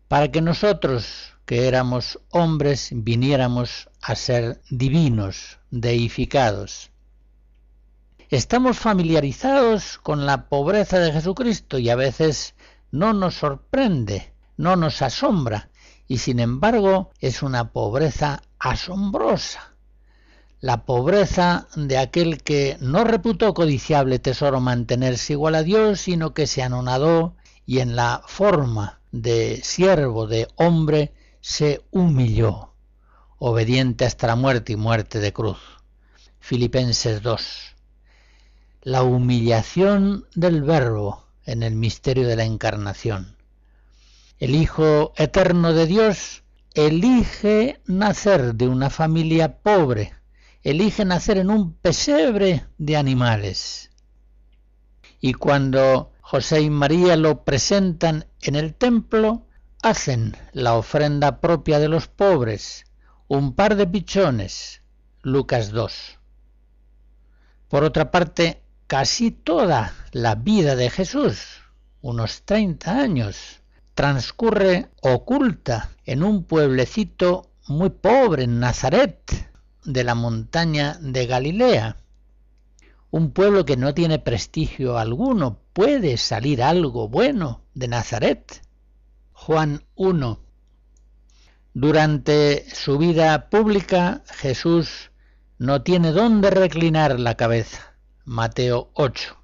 para 0.08 0.32
que 0.32 0.42
nosotros, 0.42 1.36
que 1.46 1.68
éramos 1.68 2.18
hombres, 2.30 2.88
viniéramos 2.92 3.90
a 4.00 4.16
ser 4.16 4.60
divinos, 4.70 5.60
deificados. 5.70 6.90
Estamos 8.28 8.76
familiarizados 8.76 9.98
con 9.98 10.26
la 10.26 10.48
pobreza 10.48 10.98
de 10.98 11.12
Jesucristo 11.12 11.78
y 11.78 11.90
a 11.90 11.94
veces 11.94 12.56
no 12.90 13.12
nos 13.12 13.36
sorprende, 13.36 14.34
no 14.56 14.74
nos 14.74 15.00
asombra, 15.00 15.70
y 16.08 16.18
sin 16.18 16.40
embargo 16.40 17.12
es 17.20 17.44
una 17.44 17.70
pobreza 17.70 18.42
asombrosa. 18.58 19.71
La 20.62 20.84
pobreza 20.84 21.66
de 21.74 21.98
aquel 21.98 22.40
que 22.40 22.76
no 22.80 23.02
reputó 23.02 23.52
codiciable 23.52 24.20
tesoro 24.20 24.60
mantenerse 24.60 25.32
igual 25.32 25.56
a 25.56 25.64
Dios, 25.64 26.02
sino 26.02 26.34
que 26.34 26.46
se 26.46 26.62
anonadó 26.62 27.34
y 27.66 27.80
en 27.80 27.96
la 27.96 28.22
forma 28.28 29.00
de 29.10 29.60
siervo, 29.64 30.28
de 30.28 30.46
hombre, 30.54 31.14
se 31.40 31.84
humilló, 31.90 32.74
obediente 33.38 34.04
hasta 34.04 34.28
la 34.28 34.36
muerte 34.36 34.74
y 34.74 34.76
muerte 34.76 35.18
de 35.18 35.32
cruz. 35.32 35.58
Filipenses 36.38 37.22
2. 37.22 37.74
La 38.82 39.02
humillación 39.02 40.28
del 40.36 40.62
Verbo 40.62 41.24
en 41.44 41.64
el 41.64 41.74
misterio 41.74 42.28
de 42.28 42.36
la 42.36 42.44
encarnación. 42.44 43.36
El 44.38 44.54
Hijo 44.54 45.12
Eterno 45.16 45.72
de 45.72 45.86
Dios 45.86 46.44
elige 46.74 47.80
nacer 47.86 48.54
de 48.54 48.68
una 48.68 48.90
familia 48.90 49.58
pobre, 49.58 50.21
elige 50.62 51.04
nacer 51.04 51.38
en 51.38 51.50
un 51.50 51.74
pesebre 51.74 52.66
de 52.78 52.96
animales. 52.96 53.90
Y 55.20 55.34
cuando 55.34 56.12
José 56.20 56.62
y 56.62 56.70
María 56.70 57.16
lo 57.16 57.44
presentan 57.44 58.26
en 58.40 58.54
el 58.54 58.74
templo, 58.74 59.46
hacen 59.82 60.36
la 60.52 60.74
ofrenda 60.74 61.40
propia 61.40 61.78
de 61.78 61.88
los 61.88 62.06
pobres, 62.06 62.84
un 63.28 63.54
par 63.54 63.76
de 63.76 63.86
pichones, 63.86 64.82
Lucas 65.22 65.70
2. 65.70 66.18
Por 67.68 67.84
otra 67.84 68.10
parte, 68.10 68.62
casi 68.86 69.30
toda 69.30 69.94
la 70.12 70.34
vida 70.34 70.76
de 70.76 70.90
Jesús, 70.90 71.62
unos 72.00 72.42
30 72.42 72.98
años, 72.98 73.62
transcurre 73.94 74.90
oculta 75.00 75.90
en 76.04 76.22
un 76.22 76.44
pueblecito 76.44 77.50
muy 77.68 77.90
pobre 77.90 78.44
en 78.44 78.60
Nazaret, 78.60 79.51
de 79.84 80.04
la 80.04 80.14
montaña 80.14 80.98
de 81.00 81.26
Galilea. 81.26 81.96
Un 83.10 83.32
pueblo 83.32 83.64
que 83.64 83.76
no 83.76 83.94
tiene 83.94 84.18
prestigio 84.18 84.98
alguno. 84.98 85.58
¿Puede 85.72 86.16
salir 86.16 86.62
algo 86.62 87.08
bueno 87.08 87.62
de 87.74 87.88
Nazaret? 87.88 88.62
Juan 89.32 89.84
1. 89.96 90.40
Durante 91.74 92.66
su 92.74 92.98
vida 92.98 93.48
pública 93.48 94.22
Jesús 94.26 95.10
no 95.58 95.82
tiene 95.82 96.12
dónde 96.12 96.50
reclinar 96.50 97.18
la 97.18 97.36
cabeza. 97.36 97.94
Mateo 98.24 98.90
8. 98.94 99.36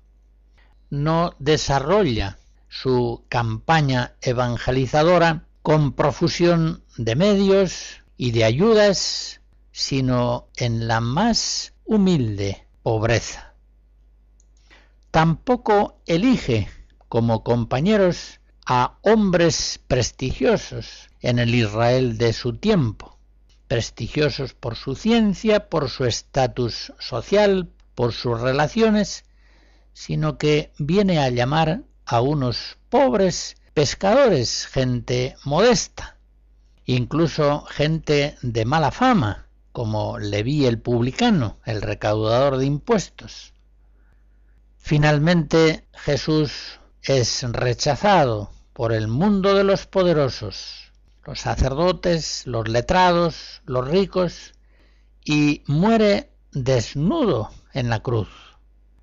No 0.91 1.35
desarrolla 1.39 2.39
su 2.69 3.25
campaña 3.29 4.15
evangelizadora 4.21 5.47
con 5.63 5.93
profusión 5.93 6.85
de 6.97 7.17
medios 7.17 8.03
y 8.17 8.33
de 8.33 8.45
ayudas, 8.45 9.41
sino 9.79 10.49
en 10.57 10.89
la 10.89 11.01
más 11.01 11.73
humilde 11.85 12.67
pobreza. 12.83 13.55
Tampoco 15.13 16.01
elige 16.05 16.69
como 17.09 17.45
compañeros 17.45 18.41
a 18.67 18.99
hombres 19.03 19.81
prestigiosos 19.87 21.11
en 21.21 21.39
el 21.39 21.55
Israel 21.55 22.19
de 22.19 22.33
su 22.33 22.57
tiempo, 22.57 23.21
prestigiosos 23.69 24.53
por 24.53 24.75
su 24.75 24.97
ciencia, 24.97 25.69
por 25.69 25.89
su 25.91 26.07
estatus 26.07 26.93
social, 26.99 27.71
por 27.95 28.13
sus 28.13 28.41
relaciones, 28.41 29.25
sino 29.93 30.39
que 30.39 30.73
viene 30.79 31.21
a 31.21 31.31
llamar 31.31 31.85
a 32.05 32.21
unos 32.21 32.79
pobres 32.89 33.57
pescadores, 33.75 34.67
gente 34.67 35.37
modesta, 35.45 36.19
incluso 36.85 37.65
gente 37.67 38.37
de 38.43 38.65
mala 38.65 38.91
fama, 38.91 39.48
como 39.79 40.19
Leví 40.19 40.67
el 40.67 40.81
publicano, 40.81 41.61
el 41.65 41.83
recaudador 41.83 42.57
de 42.57 42.67
impuestos. 42.67 43.53
Finalmente 44.77 45.87
Jesús 45.93 46.81
es 47.01 47.45
rechazado 47.45 48.51
por 48.73 48.93
el 48.93 49.07
mundo 49.07 49.55
de 49.55 49.63
los 49.63 49.87
poderosos, 49.87 50.91
los 51.25 51.39
sacerdotes, 51.39 52.45
los 52.45 52.67
letrados, 52.67 53.63
los 53.67 53.87
ricos, 53.87 54.53
y 55.25 55.63
muere 55.69 56.33
desnudo 56.51 57.51
en 57.73 57.89
la 57.89 58.01
cruz. 58.01 58.31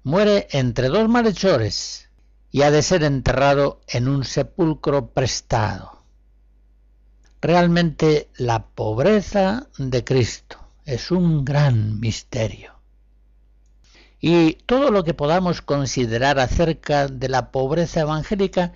Muere 0.03 0.49
entre 0.51 0.89
dos 0.89 1.07
malhechores 1.07 2.09
y 2.51 2.63
ha 2.63 2.71
de 2.71 2.81
ser 2.81 3.05
enterrado 3.05 3.79
en 3.88 4.09
un 4.09 4.25
sepulcro 4.25 5.11
prestado. 5.11 6.03
Realmente 7.39 8.29
la 8.35 8.65
pobreza 8.65 9.69
de 9.77 10.03
Cristo 10.03 10.64
es 10.86 11.12
un 11.12 11.43
gran 11.43 12.00
misterio. 12.00 12.74
Y 14.19 14.54
todo 14.65 14.91
lo 14.91 15.04
que 15.04 15.13
podamos 15.13 15.62
considerar 15.62 16.39
acerca 16.39 17.08
de 17.08 17.30
la 17.30 17.52
pobreza 17.52 18.02
evangélica 18.02 18.74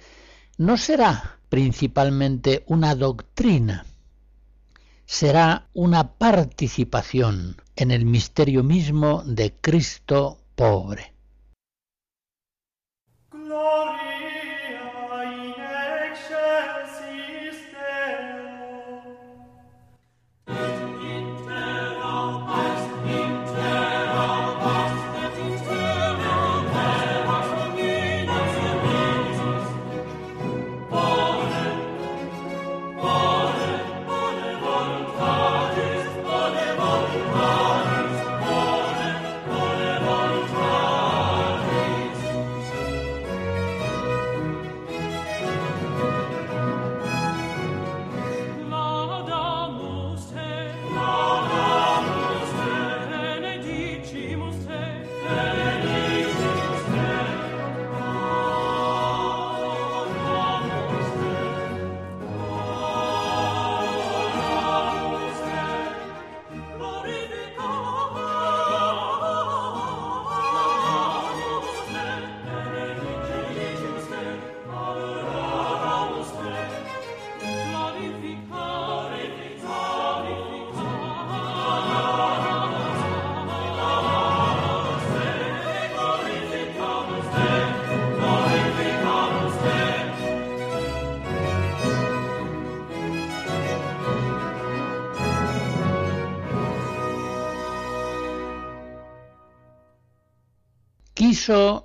no 0.58 0.78
será 0.78 1.40
principalmente 1.50 2.64
una 2.68 2.94
doctrina, 2.96 3.86
será 5.06 5.68
una 5.74 6.14
participación 6.14 7.58
en 7.76 7.92
el 7.92 8.06
misterio 8.06 8.64
mismo 8.64 9.24
de 9.26 9.54
Cristo 9.60 10.40
pobre. 10.56 11.14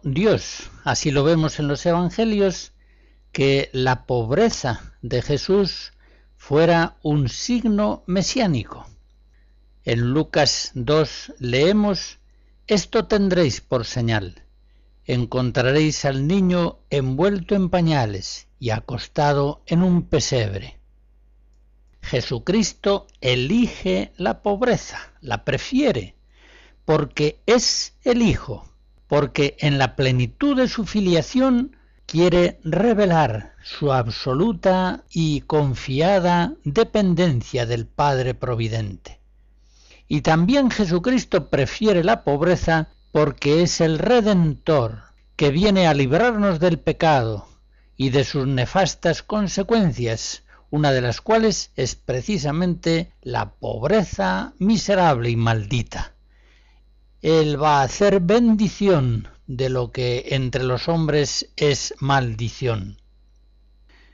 Dios, 0.02 0.70
así 0.82 1.12
lo 1.12 1.22
vemos 1.22 1.61
en 1.61 1.68
los 1.68 1.86
Evangelios, 1.86 2.72
que 3.30 3.70
la 3.72 4.05
pobreza 4.05 4.94
de 5.00 5.22
Jesús 5.22 5.92
fuera 6.36 6.96
un 7.02 7.28
signo 7.28 8.02
mesiánico. 8.07 8.84
En 9.84 10.11
Lucas 10.12 10.72
2 10.74 11.34
leemos, 11.38 12.18
Esto 12.66 13.07
tendréis 13.07 13.61
por 13.61 13.84
señal. 13.84 14.42
Encontraréis 15.05 16.05
al 16.05 16.26
niño 16.26 16.80
envuelto 16.90 17.55
en 17.55 17.70
pañales 17.70 18.48
y 18.59 18.70
acostado 18.70 19.62
en 19.66 19.84
un 19.84 20.09
pesebre. 20.09 20.80
Jesucristo 22.02 23.07
elige 23.20 24.12
la 24.16 24.42
pobreza, 24.42 25.12
la 25.20 25.44
prefiere, 25.44 26.16
porque 26.84 27.40
es 27.46 27.94
el 28.02 28.20
Hijo, 28.20 28.74
porque 29.09 29.57
en 29.61 29.78
la 29.78 29.96
plenitud 29.96 30.57
de 30.57 30.68
su 30.68 30.86
filiación 30.86 31.76
quiere 32.07 32.59
revelar 32.64 33.55
su 33.62 33.92
absoluta 33.92 35.05
y 35.11 35.42
confiada 35.42 36.55
dependencia 36.64 37.66
del 37.66 37.86
Padre 37.86 38.34
Providente. 38.34 39.20
Y 40.07 40.20
también 40.20 40.70
Jesucristo 40.70 41.48
prefiere 41.48 42.05
la 42.05 42.24
pobreza 42.24 42.88
porque 43.11 43.62
es 43.62 43.80
el 43.80 43.98
Redentor 43.98 45.02
que 45.36 45.50
viene 45.50 45.86
a 45.86 45.94
librarnos 45.94 46.61
del 46.61 46.78
pecado 46.78 47.48
y 47.96 48.11
de 48.11 48.24
sus 48.24 48.46
nefastas 48.46 49.22
consecuencias, 49.22 50.42
una 50.70 50.92
de 50.92 51.00
las 51.00 51.20
cuales 51.20 51.70
es 51.76 51.94
precisamente 51.94 53.12
la 53.22 53.55
pobreza 53.55 54.52
miserable 54.59 55.30
y 55.30 55.36
maldita. 55.36 56.14
Él 57.25 57.59
va 57.62 57.81
a 57.81 57.85
hacer 57.85 58.20
bendición 58.20 59.29
de 59.47 59.70
lo 59.70 59.93
que 59.93 60.27
entre 60.33 60.62
los 60.62 60.89
hombres 60.91 61.49
es 61.57 61.95
maldición. 61.99 62.99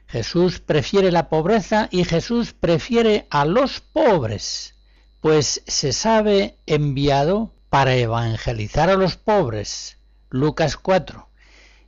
Jesús 0.07 0.61
prefiere 0.61 1.11
la 1.11 1.29
pobreza 1.29 1.89
y 1.91 2.05
Jesús 2.05 2.53
prefiere 2.53 3.27
a 3.29 3.47
los 3.47 3.81
pobres, 3.81 4.77
pues 5.21 5.65
se 5.67 5.93
sabe 5.93 6.55
enviado 6.67 7.53
para 7.69 7.97
evangelizar 7.97 8.91
a 8.91 8.95
los 8.95 9.17
pobres. 9.17 9.99
Lucas 10.29 10.77
4. 10.77 11.29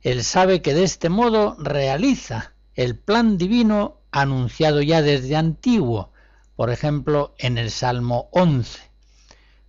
Él 0.01 0.25
sabe 0.25 0.61
que 0.61 0.73
de 0.73 0.83
este 0.83 1.07
modo 1.07 1.55
realiza 1.57 2.51
el 2.75 2.97
plan 2.99 3.37
divino 3.37 4.01
anunciado 4.11 4.81
ya 4.81 5.01
desde 5.01 5.37
antiguo, 5.37 6.11
por 6.57 6.69
ejemplo 6.69 7.33
en 7.37 7.57
el 7.57 7.71
Salmo 7.71 8.27
11. 8.33 8.92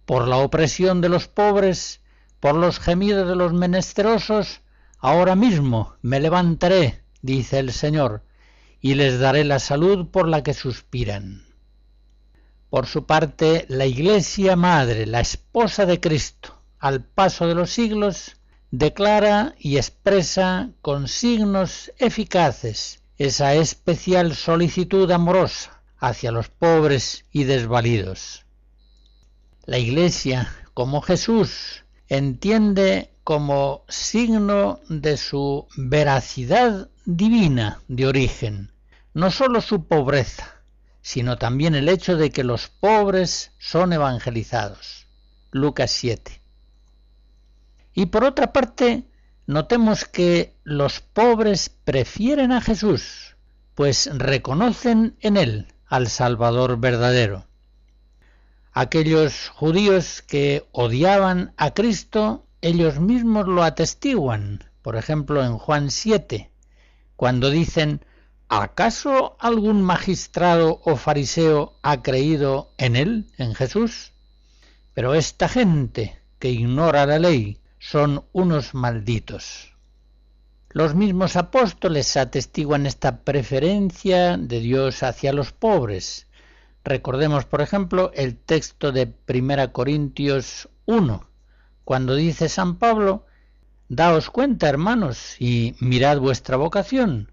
Por 0.07 0.29
la 0.29 0.37
opresión 0.37 1.01
de 1.01 1.09
los 1.09 1.29
pobres 1.29 2.01
por 2.45 2.57
los 2.57 2.79
gemidos 2.79 3.27
de 3.27 3.37
los 3.37 3.55
menesterosos, 3.55 4.61
ahora 4.99 5.35
mismo 5.35 5.95
me 6.03 6.21
levantaré, 6.21 7.03
dice 7.23 7.59
el 7.59 7.73
Señor, 7.73 8.23
y 8.83 8.97
les 8.97 9.19
daré 9.19 9.45
la 9.45 9.59
salud 9.61 10.09
por 10.11 10.29
la 10.29 10.43
que 10.43 10.53
suspiran. 10.53 11.47
Por 12.69 12.85
su 12.85 13.07
parte, 13.07 13.65
la 13.71 13.87
Iglesia 13.87 14.57
Madre, 14.57 15.07
la 15.07 15.21
esposa 15.21 15.87
de 15.87 16.01
Cristo, 16.01 16.61
al 16.79 17.03
paso 17.03 17.47
de 17.47 17.55
los 17.55 17.71
siglos, 17.71 18.37
declara 18.71 19.55
y 19.59 19.79
expresa 19.79 20.69
con 20.83 21.09
signos 21.09 21.93
eficaces 21.97 23.01
esa 23.17 23.55
especial 23.55 24.35
solicitud 24.35 25.11
amorosa 25.11 25.81
hacia 25.97 26.31
los 26.31 26.51
pobres 26.51 27.25
y 27.33 27.45
desvalidos. 27.45 28.44
La 29.67 29.79
Iglesia, 29.79 30.55
como 30.75 31.01
Jesús, 31.01 31.85
entiende 32.09 33.11
como 33.25 33.85
signo 33.89 34.81
de 34.91 35.17
su 35.17 35.67
veracidad 35.77 36.91
divina 37.07 37.81
de 37.89 38.07
origen, 38.07 38.73
no 39.15 39.31
sólo 39.31 39.63
su 39.63 39.87
pobreza, 39.87 40.61
sino 41.01 41.39
también 41.39 41.75
el 41.75 41.89
hecho 41.89 42.17
de 42.19 42.31
que 42.31 42.45
los 42.45 42.69
pobres 42.69 43.53
son 43.59 43.95
evangelizados. 43.95 45.07
Lucas 45.51 45.91
7. 45.93 46.43
Y 47.95 48.07
por 48.07 48.25
otra 48.25 48.53
parte, 48.53 49.09
notemos 49.47 50.05
que 50.05 50.55
los 50.63 51.01
pobres 51.01 51.71
prefieren 51.71 52.53
a 52.53 52.61
Jesús, 52.61 53.37
pues 53.75 54.11
reconocen 54.13 55.17
en 55.21 55.39
él 55.39 55.69
al 55.87 56.09
Salvador 56.09 56.79
verdadero. 56.79 57.47
Aquellos 58.77 59.51
judíos 59.51 60.21
que 60.21 60.67
odiaban 60.73 61.55
a 61.57 61.75
Cristo, 61.75 62.45
ellos 62.61 62.99
mismos 62.99 63.47
lo 63.47 63.63
atestiguan. 63.63 64.65
Por 64.83 64.97
ejemplo, 64.97 65.45
en 65.45 65.59
Juan 65.59 65.93
7, 65.93 66.51
cuando 67.15 67.51
dicen, 67.51 68.05
¿acaso 68.49 69.37
algún 69.39 69.81
magistrado 69.81 70.81
o 70.85 70.97
fariseo 70.97 71.79
ha 71.83 72.03
creído 72.03 72.73
en 72.77 72.97
él, 72.97 73.27
en 73.39 73.55
Jesús? 73.55 74.11
Pero 74.93 75.15
esta 75.15 75.49
gente 75.49 76.19
que 76.41 76.51
ignora 76.51 77.07
la 77.07 77.21
ley 77.21 77.61
son 77.79 78.25
unos 78.33 78.75
malditos. 78.75 79.73
Los 80.71 80.97
mismos 80.97 81.37
apóstoles 81.37 82.17
atestiguan 82.17 82.87
esta 82.87 83.21
preferencia 83.21 84.37
de 84.37 84.59
Dios 84.59 85.05
hacia 85.05 85.33
los 85.33 85.53
pobres, 85.53 86.27
Recordemos, 86.85 87.47
por 87.47 87.63
ejemplo, 87.63 88.13
el 88.15 88.37
texto 88.37 88.93
de 88.93 89.15
1 89.27 89.73
Corintios 89.73 90.69
1, 90.85 91.27
cuando 91.83 92.15
dice 92.15 92.51
San 92.51 92.77
Pablo, 92.77 93.25
Daos 93.89 94.29
cuenta, 94.29 94.69
hermanos, 94.69 95.37
y 95.39 95.77
mirad 95.81 96.19
vuestra 96.19 96.59
vocación. 96.59 97.33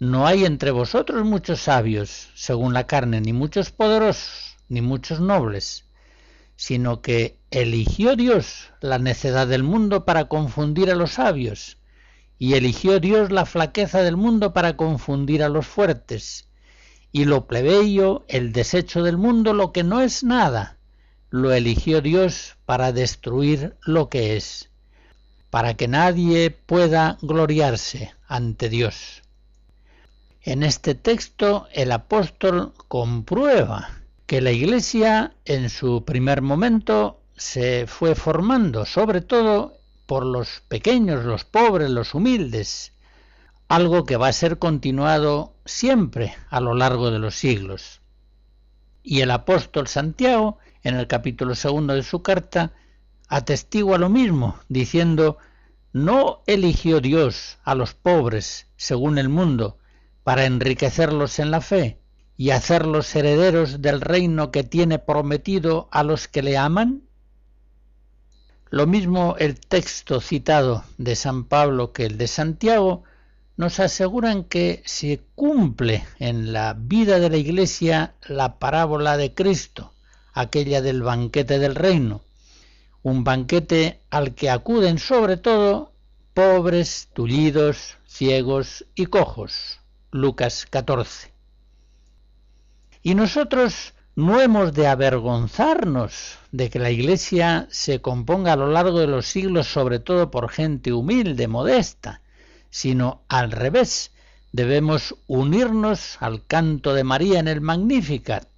No 0.00 0.26
hay 0.26 0.44
entre 0.44 0.72
vosotros 0.72 1.24
muchos 1.24 1.60
sabios, 1.60 2.30
según 2.34 2.74
la 2.74 2.88
carne, 2.88 3.20
ni 3.20 3.32
muchos 3.32 3.70
poderosos, 3.70 4.56
ni 4.68 4.80
muchos 4.80 5.20
nobles, 5.20 5.84
sino 6.56 7.00
que 7.00 7.38
eligió 7.52 8.16
Dios 8.16 8.70
la 8.80 8.98
necedad 8.98 9.46
del 9.46 9.62
mundo 9.62 10.04
para 10.04 10.24
confundir 10.26 10.90
a 10.90 10.96
los 10.96 11.12
sabios, 11.12 11.78
y 12.36 12.54
eligió 12.54 12.98
Dios 12.98 13.30
la 13.30 13.46
flaqueza 13.46 14.02
del 14.02 14.16
mundo 14.16 14.52
para 14.52 14.76
confundir 14.76 15.44
a 15.44 15.48
los 15.48 15.68
fuertes, 15.68 16.47
y 17.12 17.24
lo 17.24 17.46
plebeyo, 17.46 18.24
el 18.28 18.52
desecho 18.52 19.02
del 19.02 19.16
mundo, 19.16 19.54
lo 19.54 19.72
que 19.72 19.82
no 19.82 20.00
es 20.00 20.24
nada, 20.24 20.78
lo 21.30 21.52
eligió 21.52 22.00
Dios 22.00 22.56
para 22.64 22.92
destruir 22.92 23.76
lo 23.82 24.08
que 24.08 24.36
es, 24.36 24.70
para 25.50 25.74
que 25.74 25.88
nadie 25.88 26.50
pueda 26.50 27.18
gloriarse 27.22 28.14
ante 28.26 28.68
Dios. 28.68 29.22
En 30.42 30.62
este 30.62 30.94
texto 30.94 31.66
el 31.72 31.92
apóstol 31.92 32.72
comprueba 32.88 33.90
que 34.26 34.40
la 34.40 34.52
Iglesia 34.52 35.34
en 35.44 35.70
su 35.70 36.04
primer 36.04 36.42
momento 36.42 37.20
se 37.36 37.86
fue 37.86 38.14
formando 38.14 38.84
sobre 38.84 39.20
todo 39.20 39.78
por 40.06 40.24
los 40.24 40.62
pequeños, 40.68 41.24
los 41.24 41.44
pobres, 41.44 41.90
los 41.90 42.14
humildes, 42.14 42.92
algo 43.68 44.04
que 44.04 44.16
va 44.16 44.28
a 44.28 44.32
ser 44.32 44.58
continuado 44.58 45.52
siempre 45.68 46.34
a 46.50 46.60
lo 46.60 46.74
largo 46.74 47.10
de 47.10 47.18
los 47.18 47.34
siglos. 47.34 48.00
Y 49.02 49.20
el 49.20 49.30
apóstol 49.30 49.86
Santiago, 49.86 50.58
en 50.82 50.96
el 50.96 51.06
capítulo 51.06 51.54
segundo 51.54 51.94
de 51.94 52.02
su 52.02 52.22
carta, 52.22 52.72
atestigua 53.28 53.98
lo 53.98 54.08
mismo, 54.08 54.58
diciendo, 54.68 55.38
no 55.92 56.42
eligió 56.46 57.00
Dios 57.00 57.58
a 57.64 57.74
los 57.74 57.94
pobres, 57.94 58.66
según 58.76 59.18
el 59.18 59.28
mundo, 59.28 59.78
para 60.24 60.44
enriquecerlos 60.44 61.38
en 61.38 61.50
la 61.50 61.60
fe 61.60 61.98
y 62.36 62.50
hacerlos 62.50 63.14
herederos 63.16 63.82
del 63.82 64.00
reino 64.00 64.50
que 64.50 64.64
tiene 64.64 64.98
prometido 64.98 65.88
a 65.90 66.02
los 66.02 66.28
que 66.28 66.42
le 66.42 66.56
aman? 66.56 67.02
Lo 68.70 68.86
mismo 68.86 69.36
el 69.38 69.58
texto 69.58 70.20
citado 70.20 70.84
de 70.98 71.16
San 71.16 71.44
Pablo 71.44 71.92
que 71.92 72.04
el 72.06 72.18
de 72.18 72.28
Santiago 72.28 73.04
nos 73.58 73.80
aseguran 73.80 74.44
que 74.44 74.82
se 74.86 75.20
cumple 75.34 76.06
en 76.20 76.52
la 76.52 76.76
vida 76.78 77.18
de 77.18 77.28
la 77.28 77.38
Iglesia 77.38 78.14
la 78.28 78.60
parábola 78.60 79.16
de 79.16 79.34
Cristo, 79.34 79.92
aquella 80.32 80.80
del 80.80 81.02
banquete 81.02 81.58
del 81.58 81.74
reino, 81.74 82.22
un 83.02 83.24
banquete 83.24 84.00
al 84.10 84.36
que 84.36 84.48
acuden 84.48 84.98
sobre 84.98 85.36
todo 85.36 85.92
pobres, 86.34 87.08
tullidos, 87.12 87.96
ciegos 88.06 88.86
y 88.94 89.06
cojos. 89.06 89.80
Lucas 90.12 90.64
14. 90.70 91.32
Y 93.02 93.16
nosotros 93.16 93.92
no 94.14 94.40
hemos 94.40 94.72
de 94.72 94.86
avergonzarnos 94.86 96.38
de 96.52 96.70
que 96.70 96.78
la 96.78 96.92
Iglesia 96.92 97.66
se 97.70 98.00
componga 98.00 98.52
a 98.52 98.56
lo 98.56 98.68
largo 98.68 99.00
de 99.00 99.08
los 99.08 99.26
siglos 99.26 99.66
sobre 99.66 99.98
todo 99.98 100.30
por 100.30 100.48
gente 100.48 100.92
humilde, 100.92 101.48
modesta, 101.48 102.22
sino 102.70 103.22
al 103.28 103.50
revés. 103.50 104.12
Debemos 104.52 105.14
unirnos 105.26 106.16
al 106.20 106.46
canto 106.46 106.94
de 106.94 107.04
María 107.04 107.38
en 107.38 107.48
el 107.48 107.60
Magnificat, 107.60 108.48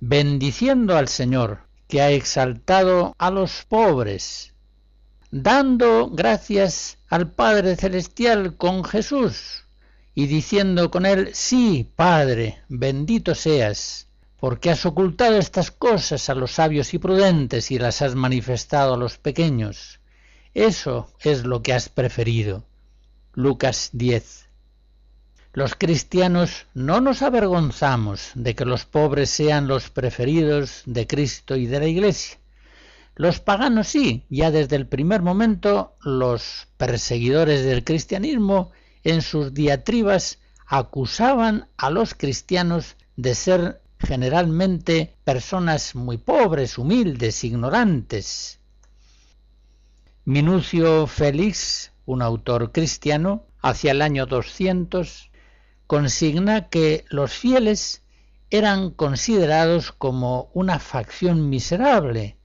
bendiciendo 0.00 0.96
al 0.96 1.08
Señor, 1.08 1.60
que 1.88 2.02
ha 2.02 2.10
exaltado 2.10 3.14
a 3.18 3.30
los 3.30 3.64
pobres, 3.64 4.54
dando 5.30 6.10
gracias 6.10 6.98
al 7.08 7.30
Padre 7.30 7.76
Celestial 7.76 8.56
con 8.56 8.84
Jesús 8.84 9.64
y 10.14 10.26
diciendo 10.26 10.90
con 10.90 11.06
él, 11.06 11.30
sí, 11.34 11.92
Padre, 11.94 12.62
bendito 12.68 13.34
seas, 13.34 14.08
porque 14.40 14.70
has 14.70 14.86
ocultado 14.86 15.36
estas 15.36 15.70
cosas 15.70 16.28
a 16.30 16.34
los 16.34 16.52
sabios 16.52 16.94
y 16.94 16.98
prudentes 16.98 17.70
y 17.70 17.78
las 17.78 18.02
has 18.02 18.14
manifestado 18.14 18.94
a 18.94 18.96
los 18.96 19.18
pequeños. 19.18 20.00
Eso 20.54 21.10
es 21.20 21.44
lo 21.44 21.62
que 21.62 21.74
has 21.74 21.90
preferido. 21.90 22.64
Lucas 23.36 23.90
10. 23.92 24.48
Los 25.52 25.74
cristianos 25.74 26.66
no 26.72 27.02
nos 27.02 27.20
avergonzamos 27.20 28.30
de 28.34 28.54
que 28.54 28.64
los 28.64 28.86
pobres 28.86 29.28
sean 29.28 29.68
los 29.68 29.90
preferidos 29.90 30.82
de 30.86 31.06
Cristo 31.06 31.54
y 31.54 31.66
de 31.66 31.78
la 31.78 31.86
Iglesia. 31.86 32.38
Los 33.14 33.40
paganos 33.40 33.88
sí, 33.88 34.24
ya 34.30 34.50
desde 34.50 34.76
el 34.76 34.86
primer 34.86 35.20
momento 35.20 35.96
los 36.00 36.68
perseguidores 36.78 37.62
del 37.62 37.84
cristianismo 37.84 38.72
en 39.04 39.20
sus 39.20 39.52
diatribas 39.52 40.38
acusaban 40.66 41.68
a 41.76 41.90
los 41.90 42.14
cristianos 42.14 42.96
de 43.16 43.34
ser 43.34 43.82
generalmente 43.98 45.14
personas 45.24 45.94
muy 45.94 46.16
pobres, 46.16 46.78
humildes, 46.78 47.44
ignorantes. 47.44 48.60
Minucio 50.24 51.06
Félix, 51.06 51.92
un 52.06 52.22
autor 52.22 52.72
cristiano, 52.72 53.44
hacia 53.60 53.90
el 53.90 54.00
año 54.00 54.26
200, 54.26 55.30
consigna 55.86 56.68
que 56.68 57.04
los 57.08 57.32
fieles 57.32 58.02
eran 58.50 58.90
considerados 58.90 59.92
como 59.92 60.50
una 60.54 60.78
facción 60.78 61.50
miserable, 61.50 62.36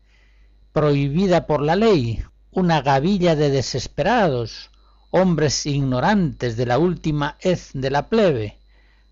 prohibida 0.74 1.45
por 1.45 1.62
la 1.62 1.76
ley, 1.76 2.24
una 2.49 2.82
gavilla 2.82 3.36
de 3.36 3.49
desesperados, 3.49 4.72
hombres 5.12 5.66
ignorantes 5.66 6.57
de 6.57 6.66
la 6.66 6.80
última 6.80 7.38
hez 7.39 7.70
de 7.74 7.91
la 7.91 8.09
plebe, 8.09 8.57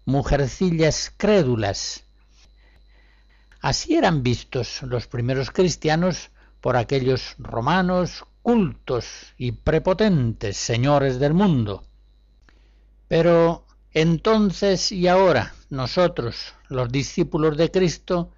mujercillas 0.05 1.13
crédulas. 1.15 2.05
Así 3.61 3.95
eran 3.95 4.23
vistos 4.23 4.81
los 4.83 5.07
primeros 5.07 5.51
cristianos 5.51 6.31
por 6.61 6.75
aquellos 6.75 7.35
romanos 7.37 8.23
cultos 8.41 9.33
y 9.37 9.51
prepotentes 9.51 10.57
señores 10.57 11.19
del 11.19 11.33
mundo. 11.33 11.83
Pero 13.07 13.65
entonces 13.93 14.91
y 14.91 15.07
ahora 15.07 15.53
nosotros, 15.69 16.53
los 16.67 16.91
discípulos 16.91 17.57
de 17.57 17.71
Cristo, 17.71 18.31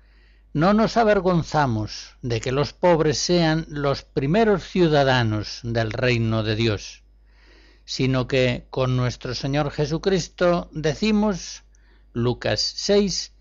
no 0.53 0.73
nos 0.73 0.97
avergonzamos 0.97 2.17
de 2.21 2.41
que 2.41 2.51
los 2.51 2.73
pobres 2.73 3.17
sean 3.17 3.65
los 3.69 4.03
primeros 4.03 4.63
ciudadanos 4.63 5.59
del 5.63 5.91
reino 5.91 6.43
de 6.43 6.55
Dios 6.55 7.01
sino 7.91 8.25
que 8.25 8.67
con 8.69 8.95
nuestro 8.95 9.35
Señor 9.35 9.69
Jesucristo 9.69 10.69
decimos, 10.71 11.63
Lucas 12.13 12.61
6, 12.77 13.33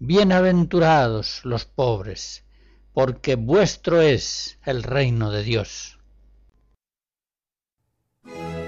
Bienaventurados 0.00 1.44
los 1.44 1.66
pobres, 1.66 2.44
porque 2.92 3.36
vuestro 3.36 4.02
es 4.02 4.58
el 4.64 4.82
reino 4.82 5.30
de 5.30 5.44
Dios. 5.44 6.00
Thank 8.24 8.56
you. 8.56 8.61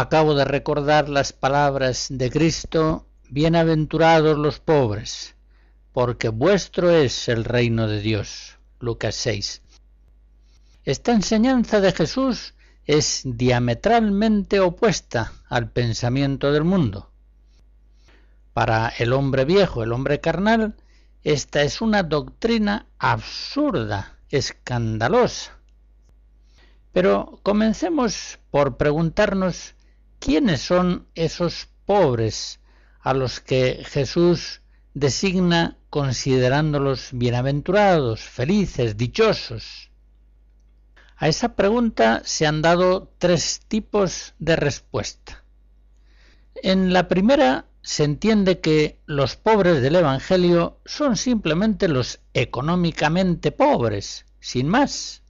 Acabo 0.00 0.36
de 0.36 0.44
recordar 0.44 1.08
las 1.08 1.32
palabras 1.32 2.06
de 2.08 2.30
Cristo, 2.30 3.08
Bienaventurados 3.30 4.38
los 4.38 4.60
pobres, 4.60 5.34
porque 5.92 6.28
vuestro 6.28 6.90
es 6.90 7.28
el 7.28 7.44
reino 7.44 7.88
de 7.88 8.00
Dios. 8.00 8.58
Lucas 8.78 9.16
6. 9.16 9.60
Esta 10.84 11.10
enseñanza 11.10 11.80
de 11.80 11.90
Jesús 11.90 12.54
es 12.84 13.22
diametralmente 13.24 14.60
opuesta 14.60 15.32
al 15.48 15.68
pensamiento 15.72 16.52
del 16.52 16.62
mundo. 16.62 17.10
Para 18.52 18.92
el 18.98 19.12
hombre 19.12 19.44
viejo, 19.44 19.82
el 19.82 19.92
hombre 19.92 20.20
carnal, 20.20 20.76
esta 21.24 21.62
es 21.62 21.80
una 21.80 22.04
doctrina 22.04 22.86
absurda, 23.00 24.16
escandalosa. 24.30 25.58
Pero 26.92 27.40
comencemos 27.42 28.38
por 28.52 28.76
preguntarnos 28.76 29.74
¿Quiénes 30.18 30.60
son 30.60 31.06
esos 31.14 31.68
pobres 31.86 32.60
a 33.00 33.14
los 33.14 33.40
que 33.40 33.84
Jesús 33.84 34.62
designa 34.92 35.78
considerándolos 35.90 37.10
bienaventurados, 37.12 38.20
felices, 38.20 38.96
dichosos? 38.96 39.90
A 41.16 41.28
esa 41.28 41.54
pregunta 41.56 42.22
se 42.24 42.46
han 42.46 42.62
dado 42.62 43.12
tres 43.18 43.60
tipos 43.66 44.34
de 44.38 44.56
respuesta. 44.56 45.44
En 46.54 46.92
la 46.92 47.08
primera 47.08 47.66
se 47.82 48.04
entiende 48.04 48.60
que 48.60 49.00
los 49.06 49.36
pobres 49.36 49.80
del 49.80 49.96
Evangelio 49.96 50.80
son 50.84 51.16
simplemente 51.16 51.88
los 51.88 52.20
económicamente 52.34 53.52
pobres, 53.52 54.26
sin 54.40 54.68
más. 54.68 55.22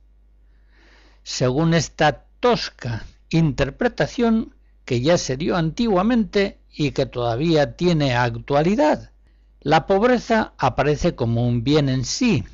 Según 1.23 1.75
esta 1.75 2.25
tosca 2.41 3.05
interpretación, 3.29 4.55
que 4.89 5.03
ya 5.03 5.19
se 5.19 5.37
dio 5.37 5.55
antiguamente 5.55 6.61
y 6.73 6.93
que 6.93 7.05
todavía 7.05 7.77
tiene 7.77 8.15
actualidad. 8.15 9.11
La 9.61 9.85
pobreza 9.85 10.55
aparece 10.57 11.15
como 11.15 11.47
un 11.47 11.63
bien 11.63 11.91
en 11.91 12.07
sí 12.07 12.45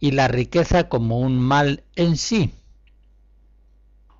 y 0.00 0.10
la 0.10 0.26
riqueza 0.26 0.88
como 0.88 1.20
un 1.20 1.38
mal 1.38 1.84
en 1.94 2.16
sí. 2.16 2.52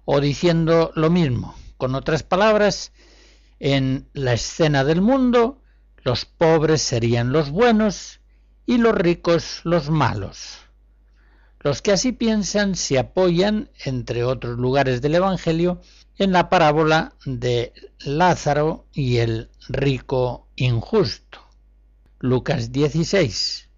O 0.04 0.20
diciendo 0.20 0.92
lo 0.94 1.10
mismo, 1.10 1.56
con 1.76 1.96
otras 1.96 2.22
palabras, 2.22 2.92
en 3.58 4.06
la 4.12 4.34
escena 4.34 4.84
del 4.84 5.00
mundo 5.00 5.60
los 6.04 6.24
pobres 6.24 6.82
serían 6.82 7.32
los 7.32 7.50
buenos 7.50 8.20
y 8.64 8.78
los 8.78 8.94
ricos 8.94 9.62
los 9.64 9.90
malos. 9.90 10.58
Los 11.58 11.82
que 11.82 11.90
así 11.90 12.12
piensan 12.12 12.76
se 12.76 12.96
apoyan, 12.96 13.70
entre 13.84 14.22
otros 14.22 14.56
lugares 14.56 15.02
del 15.02 15.16
Evangelio, 15.16 15.80
en 16.18 16.32
la 16.32 16.48
parábola 16.48 17.14
de 17.24 17.72
Lázaro 18.00 18.86
y 18.92 19.18
el 19.18 19.50
rico 19.68 20.46
injusto. 20.56 21.40
Lucas 22.18 22.72
16. 22.72 23.68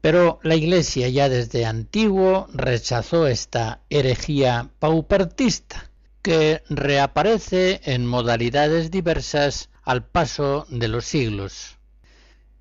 Pero 0.00 0.40
la 0.42 0.56
Iglesia 0.56 1.08
ya 1.08 1.28
desde 1.28 1.64
antiguo 1.64 2.48
rechazó 2.52 3.26
esta 3.26 3.80
herejía 3.88 4.70
paupertista, 4.78 5.90
que 6.22 6.62
reaparece 6.68 7.80
en 7.84 8.06
modalidades 8.06 8.90
diversas 8.90 9.70
al 9.82 10.04
paso 10.04 10.66
de 10.70 10.88
los 10.88 11.04
siglos. 11.04 11.78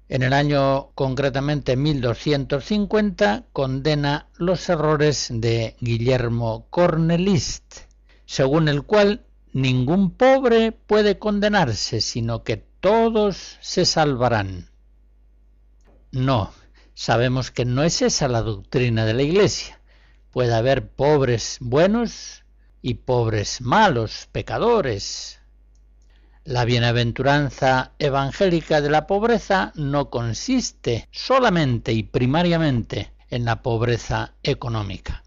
En 0.07 0.23
el 0.23 0.33
año 0.33 0.91
concretamente 0.93 1.75
1250 1.75 3.45
condena 3.53 4.27
los 4.35 4.67
errores 4.69 5.27
de 5.31 5.75
Guillermo 5.79 6.67
Cornelist, 6.69 7.90
según 8.31 8.69
el 8.69 8.83
cual 8.83 9.25
ningún 9.51 10.09
pobre 10.09 10.71
puede 10.71 11.19
condenarse, 11.19 11.99
sino 11.99 12.45
que 12.45 12.55
todos 12.55 13.57
se 13.59 13.83
salvarán. 13.83 14.69
No, 16.13 16.53
sabemos 16.93 17.51
que 17.51 17.65
no 17.65 17.83
es 17.83 18.01
esa 18.01 18.29
la 18.29 18.41
doctrina 18.41 19.05
de 19.05 19.15
la 19.15 19.23
Iglesia. 19.23 19.81
Puede 20.31 20.53
haber 20.53 20.87
pobres 20.87 21.57
buenos 21.59 22.45
y 22.81 22.93
pobres 22.93 23.59
malos, 23.59 24.29
pecadores. 24.31 25.41
La 26.45 26.63
bienaventuranza 26.63 27.91
evangélica 27.99 28.79
de 28.79 28.91
la 28.91 29.07
pobreza 29.07 29.73
no 29.75 30.09
consiste 30.09 31.09
solamente 31.11 31.91
y 31.91 32.03
primariamente 32.03 33.11
en 33.29 33.43
la 33.43 33.61
pobreza 33.61 34.35
económica. 34.41 35.21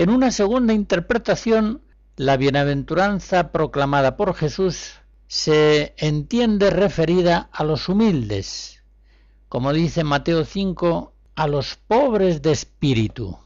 En 0.00 0.08
una 0.08 0.30
segunda 0.30 0.72
interpretación, 0.72 1.82
la 2.16 2.38
bienaventuranza 2.38 3.52
proclamada 3.52 4.16
por 4.16 4.32
Jesús 4.34 4.92
se 5.26 5.92
entiende 5.98 6.70
referida 6.70 7.50
a 7.52 7.64
los 7.64 7.86
humildes, 7.86 8.82
como 9.50 9.74
dice 9.74 10.02
Mateo 10.02 10.46
5, 10.46 11.12
a 11.34 11.46
los 11.46 11.76
pobres 11.76 12.40
de 12.40 12.50
espíritu. 12.50 13.36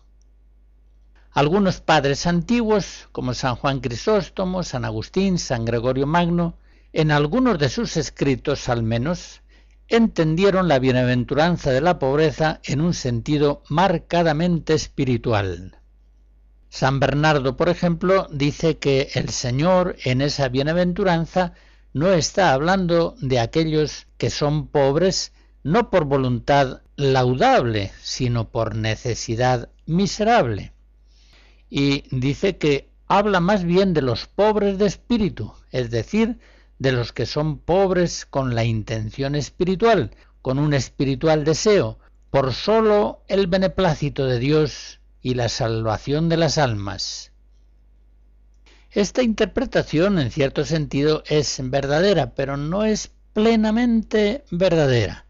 Algunos 1.32 1.80
padres 1.80 2.24
antiguos, 2.24 3.08
como 3.10 3.34
San 3.34 3.56
Juan 3.56 3.80
Crisóstomo, 3.80 4.62
San 4.62 4.84
Agustín, 4.84 5.40
San 5.40 5.64
Gregorio 5.64 6.06
Magno, 6.06 6.56
en 6.92 7.10
algunos 7.10 7.58
de 7.58 7.68
sus 7.68 7.96
escritos 7.96 8.68
al 8.68 8.84
menos, 8.84 9.40
entendieron 9.88 10.68
la 10.68 10.78
bienaventuranza 10.78 11.72
de 11.72 11.80
la 11.80 11.98
pobreza 11.98 12.60
en 12.62 12.80
un 12.80 12.94
sentido 12.94 13.64
marcadamente 13.68 14.74
espiritual. 14.74 15.80
San 16.74 16.98
Bernardo, 16.98 17.56
por 17.56 17.68
ejemplo, 17.68 18.26
dice 18.32 18.78
que 18.78 19.12
el 19.14 19.28
Señor 19.28 19.94
en 20.02 20.20
esa 20.20 20.48
bienaventuranza 20.48 21.52
no 21.92 22.12
está 22.12 22.52
hablando 22.52 23.14
de 23.20 23.38
aquellos 23.38 24.08
que 24.18 24.28
son 24.28 24.66
pobres 24.66 25.30
no 25.62 25.88
por 25.88 26.04
voluntad 26.06 26.82
laudable, 26.96 27.92
sino 28.02 28.48
por 28.48 28.74
necesidad 28.74 29.68
miserable. 29.86 30.72
Y 31.70 32.06
dice 32.10 32.58
que 32.58 32.90
habla 33.06 33.38
más 33.38 33.62
bien 33.62 33.94
de 33.94 34.02
los 34.02 34.26
pobres 34.26 34.76
de 34.76 34.86
espíritu, 34.86 35.52
es 35.70 35.92
decir, 35.92 36.40
de 36.80 36.90
los 36.90 37.12
que 37.12 37.26
son 37.26 37.58
pobres 37.58 38.26
con 38.26 38.56
la 38.56 38.64
intención 38.64 39.36
espiritual, 39.36 40.10
con 40.42 40.58
un 40.58 40.74
espiritual 40.74 41.44
deseo, 41.44 42.00
por 42.32 42.52
sólo 42.52 43.22
el 43.28 43.46
beneplácito 43.46 44.26
de 44.26 44.40
Dios 44.40 44.98
y 45.24 45.34
la 45.34 45.48
salvación 45.48 46.28
de 46.28 46.36
las 46.36 46.58
almas. 46.58 47.32
Esta 48.90 49.22
interpretación, 49.22 50.18
en 50.18 50.30
cierto 50.30 50.66
sentido, 50.66 51.24
es 51.26 51.58
verdadera, 51.64 52.34
pero 52.34 52.58
no 52.58 52.84
es 52.84 53.10
plenamente 53.32 54.44
verdadera, 54.50 55.24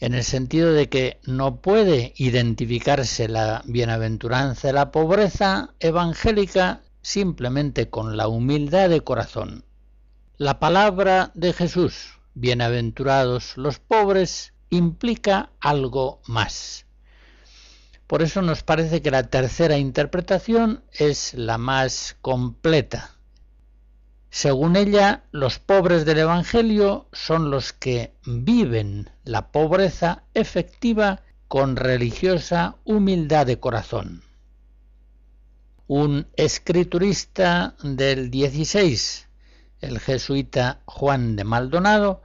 en 0.00 0.14
el 0.14 0.24
sentido 0.24 0.72
de 0.72 0.88
que 0.88 1.20
no 1.24 1.62
puede 1.62 2.12
identificarse 2.16 3.28
la 3.28 3.62
bienaventuranza 3.66 4.66
de 4.66 4.74
la 4.74 4.90
pobreza 4.90 5.72
evangélica 5.78 6.82
simplemente 7.00 7.88
con 7.88 8.16
la 8.16 8.26
humildad 8.26 8.90
de 8.90 9.02
corazón. 9.02 9.64
La 10.38 10.58
palabra 10.58 11.30
de 11.34 11.52
Jesús, 11.52 12.18
bienaventurados 12.34 13.56
los 13.56 13.78
pobres, 13.78 14.54
implica 14.70 15.50
algo 15.60 16.20
más. 16.26 16.84
Por 18.06 18.22
eso 18.22 18.42
nos 18.42 18.62
parece 18.62 19.00
que 19.00 19.10
la 19.10 19.24
tercera 19.24 19.78
interpretación 19.78 20.84
es 20.92 21.34
la 21.34 21.58
más 21.58 22.16
completa. 22.20 23.14
Según 24.30 24.76
ella, 24.76 25.24
los 25.30 25.58
pobres 25.58 26.04
del 26.04 26.18
Evangelio 26.18 27.08
son 27.12 27.50
los 27.50 27.72
que 27.72 28.14
viven 28.26 29.10
la 29.22 29.52
pobreza 29.52 30.24
efectiva 30.34 31.22
con 31.46 31.76
religiosa 31.76 32.76
humildad 32.84 33.46
de 33.46 33.60
corazón. 33.60 34.22
Un 35.86 36.26
escriturista 36.36 37.76
del 37.82 38.30
16, 38.30 39.28
el 39.80 40.00
jesuita 40.00 40.80
Juan 40.84 41.36
de 41.36 41.44
Maldonado, 41.44 42.22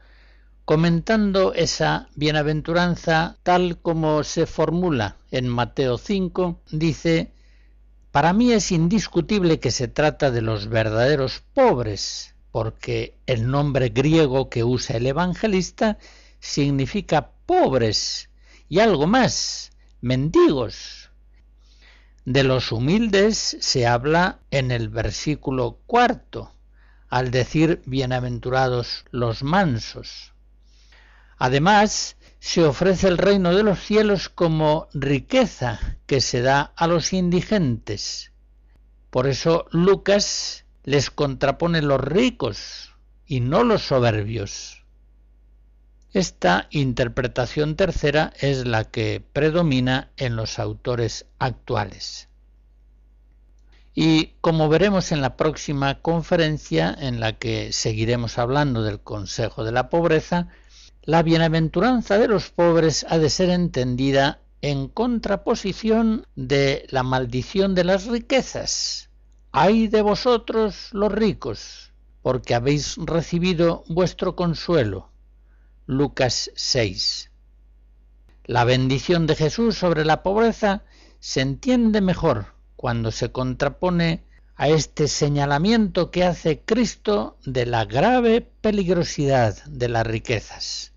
comentando 0.70 1.56
esa 1.56 2.10
bienaventuranza 2.14 3.40
tal 3.42 3.82
como 3.82 4.24
se 4.24 4.46
formula 4.46 5.18
en 5.32 5.48
Mateo 5.48 5.98
5, 5.98 6.62
dice, 6.70 7.34
Para 8.12 8.34
mí 8.34 8.52
es 8.52 8.72
indiscutible 8.72 9.60
que 9.60 9.72
se 9.72 9.88
trata 9.88 10.30
de 10.30 10.44
los 10.44 10.68
verdaderos 10.68 11.42
pobres, 11.56 12.36
porque 12.52 13.18
el 13.26 13.50
nombre 13.50 13.90
griego 13.90 14.52
que 14.52 14.64
usa 14.64 14.98
el 14.98 15.08
evangelista 15.08 15.98
significa 16.40 17.32
pobres 17.48 18.30
y 18.68 18.78
algo 18.78 19.08
más, 19.08 19.72
mendigos. 20.02 21.10
De 22.26 22.44
los 22.44 22.72
humildes 22.72 23.58
se 23.60 23.88
habla 23.88 24.38
en 24.52 24.70
el 24.70 24.90
versículo 24.90 25.80
cuarto, 25.88 26.54
al 27.08 27.32
decir 27.32 27.82
bienaventurados 27.88 29.06
los 29.10 29.42
mansos. 29.42 30.32
Además, 31.40 32.18
se 32.40 32.66
ofrece 32.66 33.08
el 33.08 33.18
reino 33.18 33.56
de 33.56 33.64
los 33.64 33.80
cielos 33.80 34.28
como 34.28 34.90
riqueza 34.94 35.98
que 36.06 36.20
se 36.20 36.42
da 36.42 36.74
a 36.76 36.86
los 36.86 37.14
indigentes. 37.14 38.34
Por 39.10 39.26
eso 39.26 39.66
Lucas 39.72 40.66
les 40.84 41.10
contrapone 41.10 41.82
los 41.82 42.02
ricos 42.02 42.94
y 43.26 43.40
no 43.40 43.64
los 43.64 43.84
soberbios. 43.84 44.84
Esta 46.12 46.68
interpretación 46.72 47.76
tercera 47.76 48.34
es 48.40 48.66
la 48.66 48.84
que 48.84 49.24
predomina 49.32 50.12
en 50.18 50.36
los 50.36 50.60
autores 50.60 51.26
actuales. 51.38 52.28
Y 53.96 54.34
como 54.42 54.68
veremos 54.68 55.12
en 55.12 55.22
la 55.22 55.38
próxima 55.38 56.02
conferencia 56.02 56.96
en 57.00 57.20
la 57.20 57.34
que 57.34 57.72
seguiremos 57.72 58.38
hablando 58.38 58.84
del 58.84 59.00
Consejo 59.00 59.64
de 59.64 59.72
la 59.72 59.90
Pobreza, 59.90 60.48
la 61.10 61.24
bienaventuranza 61.24 62.20
de 62.20 62.28
los 62.28 62.52
pobres 62.52 63.04
ha 63.10 63.18
de 63.18 63.32
ser 63.32 63.50
entendida 63.50 64.42
en 64.62 64.88
contraposición 64.88 66.28
de 66.36 66.86
la 66.92 67.02
maldición 67.02 67.74
de 67.74 67.84
las 67.84 68.06
riquezas. 68.06 69.10
Ay 69.52 69.88
de 69.88 70.04
vosotros 70.04 70.90
los 70.92 71.12
ricos, 71.12 71.94
porque 72.22 72.54
habéis 72.54 72.96
recibido 72.98 73.84
vuestro 73.88 74.36
consuelo. 74.36 75.10
Lucas 75.88 76.52
6. 76.54 77.32
La 78.46 78.64
bendición 78.64 79.26
de 79.26 79.36
Jesús 79.36 79.80
sobre 79.80 80.06
la 80.06 80.22
pobreza 80.22 80.84
se 81.20 81.42
entiende 81.42 82.02
mejor 82.02 82.54
cuando 82.76 83.10
se 83.10 83.32
contrapone 83.32 84.26
a 84.56 84.68
este 84.68 85.08
señalamiento 85.08 86.12
que 86.12 86.24
hace 86.24 86.62
Cristo 86.62 87.40
de 87.48 87.66
la 87.66 87.86
grave 87.86 88.42
peligrosidad 88.62 89.58
de 89.66 89.90
las 89.90 90.06
riquezas. 90.06 90.94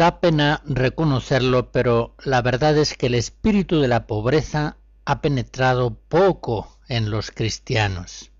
Da 0.00 0.18
pena 0.18 0.62
reconocerlo, 0.64 1.72
pero 1.72 2.14
la 2.24 2.40
verdad 2.40 2.78
es 2.78 2.96
que 2.96 3.08
el 3.08 3.14
espíritu 3.14 3.80
de 3.80 3.88
la 3.88 4.06
pobreza 4.06 4.78
ha 5.04 5.20
penetrado 5.20 5.92
poco 6.08 6.78
en 6.88 7.10
los 7.10 7.30
cristianos. 7.30 8.30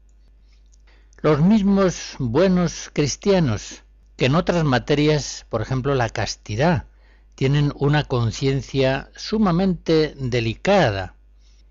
Los 1.21 1.43
mismos 1.43 2.15
buenos 2.19 2.89
cristianos 2.95 3.83
que 4.17 4.25
en 4.25 4.37
otras 4.37 4.65
materias, 4.65 5.45
por 5.51 5.61
ejemplo 5.61 5.95
la 5.95 6.09
castidad, 6.09 6.87
tienen 7.35 7.75
una 7.77 8.05
conciencia 8.05 9.11
sumamente 9.15 10.15
delicada. 10.17 11.15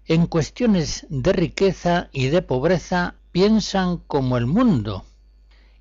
En 0.05 0.27
cuestiones 0.27 1.07
de 1.09 1.33
riqueza 1.33 2.09
y 2.11 2.27
de 2.27 2.43
pobreza 2.43 3.15
piensan 3.31 3.97
como 3.97 4.37
el 4.37 4.45
mundo 4.45 5.03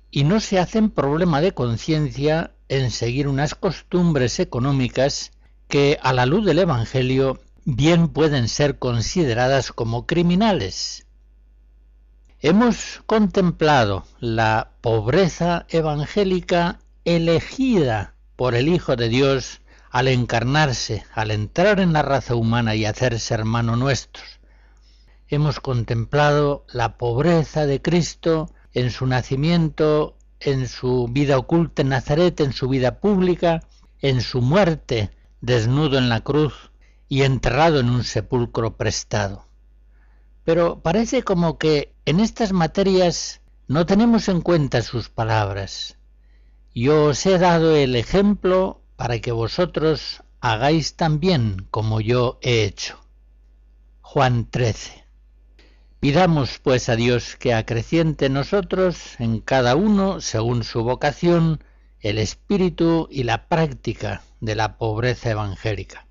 y 0.09 0.23
no 0.23 0.39
se 0.39 0.57
hacen 0.57 0.89
problema 0.89 1.41
de 1.41 1.51
conciencia 1.51 2.55
en 2.69 2.91
seguir 2.91 3.27
unas 3.27 3.55
costumbres 3.55 4.39
económicas 4.39 5.31
que 5.67 5.99
a 6.01 6.13
la 6.13 6.25
luz 6.25 6.45
del 6.45 6.59
Evangelio 6.59 7.39
bien 7.65 8.07
pueden 8.07 8.47
ser 8.47 8.79
consideradas 8.79 9.71
como 9.71 10.05
criminales. 10.05 11.05
Hemos 12.41 13.01
contemplado 13.05 14.05
la 14.19 14.71
pobreza 14.81 15.65
evangélica 15.69 16.79
elegida 17.03 18.13
por 18.35 18.55
el 18.55 18.69
Hijo 18.69 18.95
de 18.95 19.09
Dios 19.09 19.61
al 19.91 20.07
encarnarse, 20.07 21.03
al 21.13 21.31
entrar 21.31 21.79
en 21.79 21.91
la 21.91 22.03
raza 22.03 22.35
humana 22.35 22.75
y 22.75 22.85
hacerse 22.85 23.33
hermano 23.33 23.75
nuestros. 23.75 24.39
Hemos 25.27 25.59
contemplado 25.59 26.65
la 26.71 26.97
pobreza 26.97 27.65
de 27.65 27.81
Cristo 27.81 28.49
en 28.73 28.91
su 28.91 29.05
nacimiento, 29.05 30.15
en 30.39 30.67
su 30.67 31.07
vida 31.09 31.37
oculta 31.37 31.81
en 31.81 31.89
Nazaret, 31.89 32.39
en 32.39 32.53
su 32.53 32.69
vida 32.69 32.99
pública, 32.99 33.63
en 34.01 34.21
su 34.21 34.41
muerte, 34.41 35.11
desnudo 35.41 35.97
en 35.97 36.09
la 36.09 36.21
cruz 36.21 36.71
y 37.07 37.23
enterrado 37.23 37.79
en 37.79 37.89
un 37.89 38.03
sepulcro 38.03 38.77
prestado. 38.77 39.45
Pero 40.43 40.81
parece 40.81 41.23
como 41.23 41.57
que 41.57 41.93
en 42.05 42.19
estas 42.19 42.53
materias 42.53 43.41
no 43.67 43.85
tenemos 43.85 44.29
en 44.29 44.41
cuenta 44.41 44.81
sus 44.81 45.09
palabras. 45.09 45.97
Yo 46.73 47.05
os 47.05 47.25
he 47.25 47.37
dado 47.37 47.75
el 47.75 47.95
ejemplo 47.95 48.81
para 48.95 49.19
que 49.19 49.31
vosotros 49.31 50.23
hagáis 50.39 50.95
también 50.95 51.67
como 51.71 52.01
yo 52.01 52.39
he 52.41 52.63
hecho. 52.63 52.99
Juan 54.01 54.49
13. 54.49 54.98
Pidamos 55.99 56.59
pues 56.59 56.87
a 56.87 56.95
Dios 56.95 57.35
que 57.35 57.53
acreciente 57.53 58.27
en 58.27 58.33
nosotros, 58.33 59.15
en 59.19 59.41
cada 59.41 59.75
uno, 59.75 60.21
según 60.21 60.63
su 60.63 60.83
vocación, 60.83 61.61
el 61.99 62.17
espíritu 62.17 63.09
y 63.11 63.23
la 63.23 63.49
práctica 63.49 64.21
de 64.39 64.55
la 64.55 64.77
pobreza 64.77 65.31
evangélica. 65.31 66.05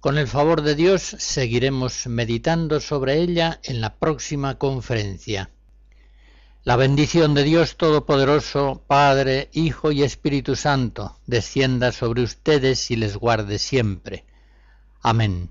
Con 0.00 0.18
el 0.18 0.26
favor 0.26 0.62
de 0.62 0.74
Dios 0.74 1.02
seguiremos 1.02 2.08
meditando 2.08 2.80
sobre 2.80 3.20
ella 3.20 3.60
en 3.62 3.80
la 3.80 3.94
próxima 3.94 4.58
conferencia. 4.58 5.50
La 6.64 6.74
bendición 6.74 7.34
de 7.34 7.44
Dios 7.44 7.76
Todopoderoso, 7.76 8.82
Padre, 8.88 9.48
Hijo 9.52 9.92
y 9.92 10.02
Espíritu 10.02 10.56
Santo, 10.56 11.16
descienda 11.26 11.92
sobre 11.92 12.22
ustedes 12.22 12.90
y 12.90 12.96
les 12.96 13.16
guarde 13.16 13.60
siempre. 13.60 14.24
Amén. 15.02 15.50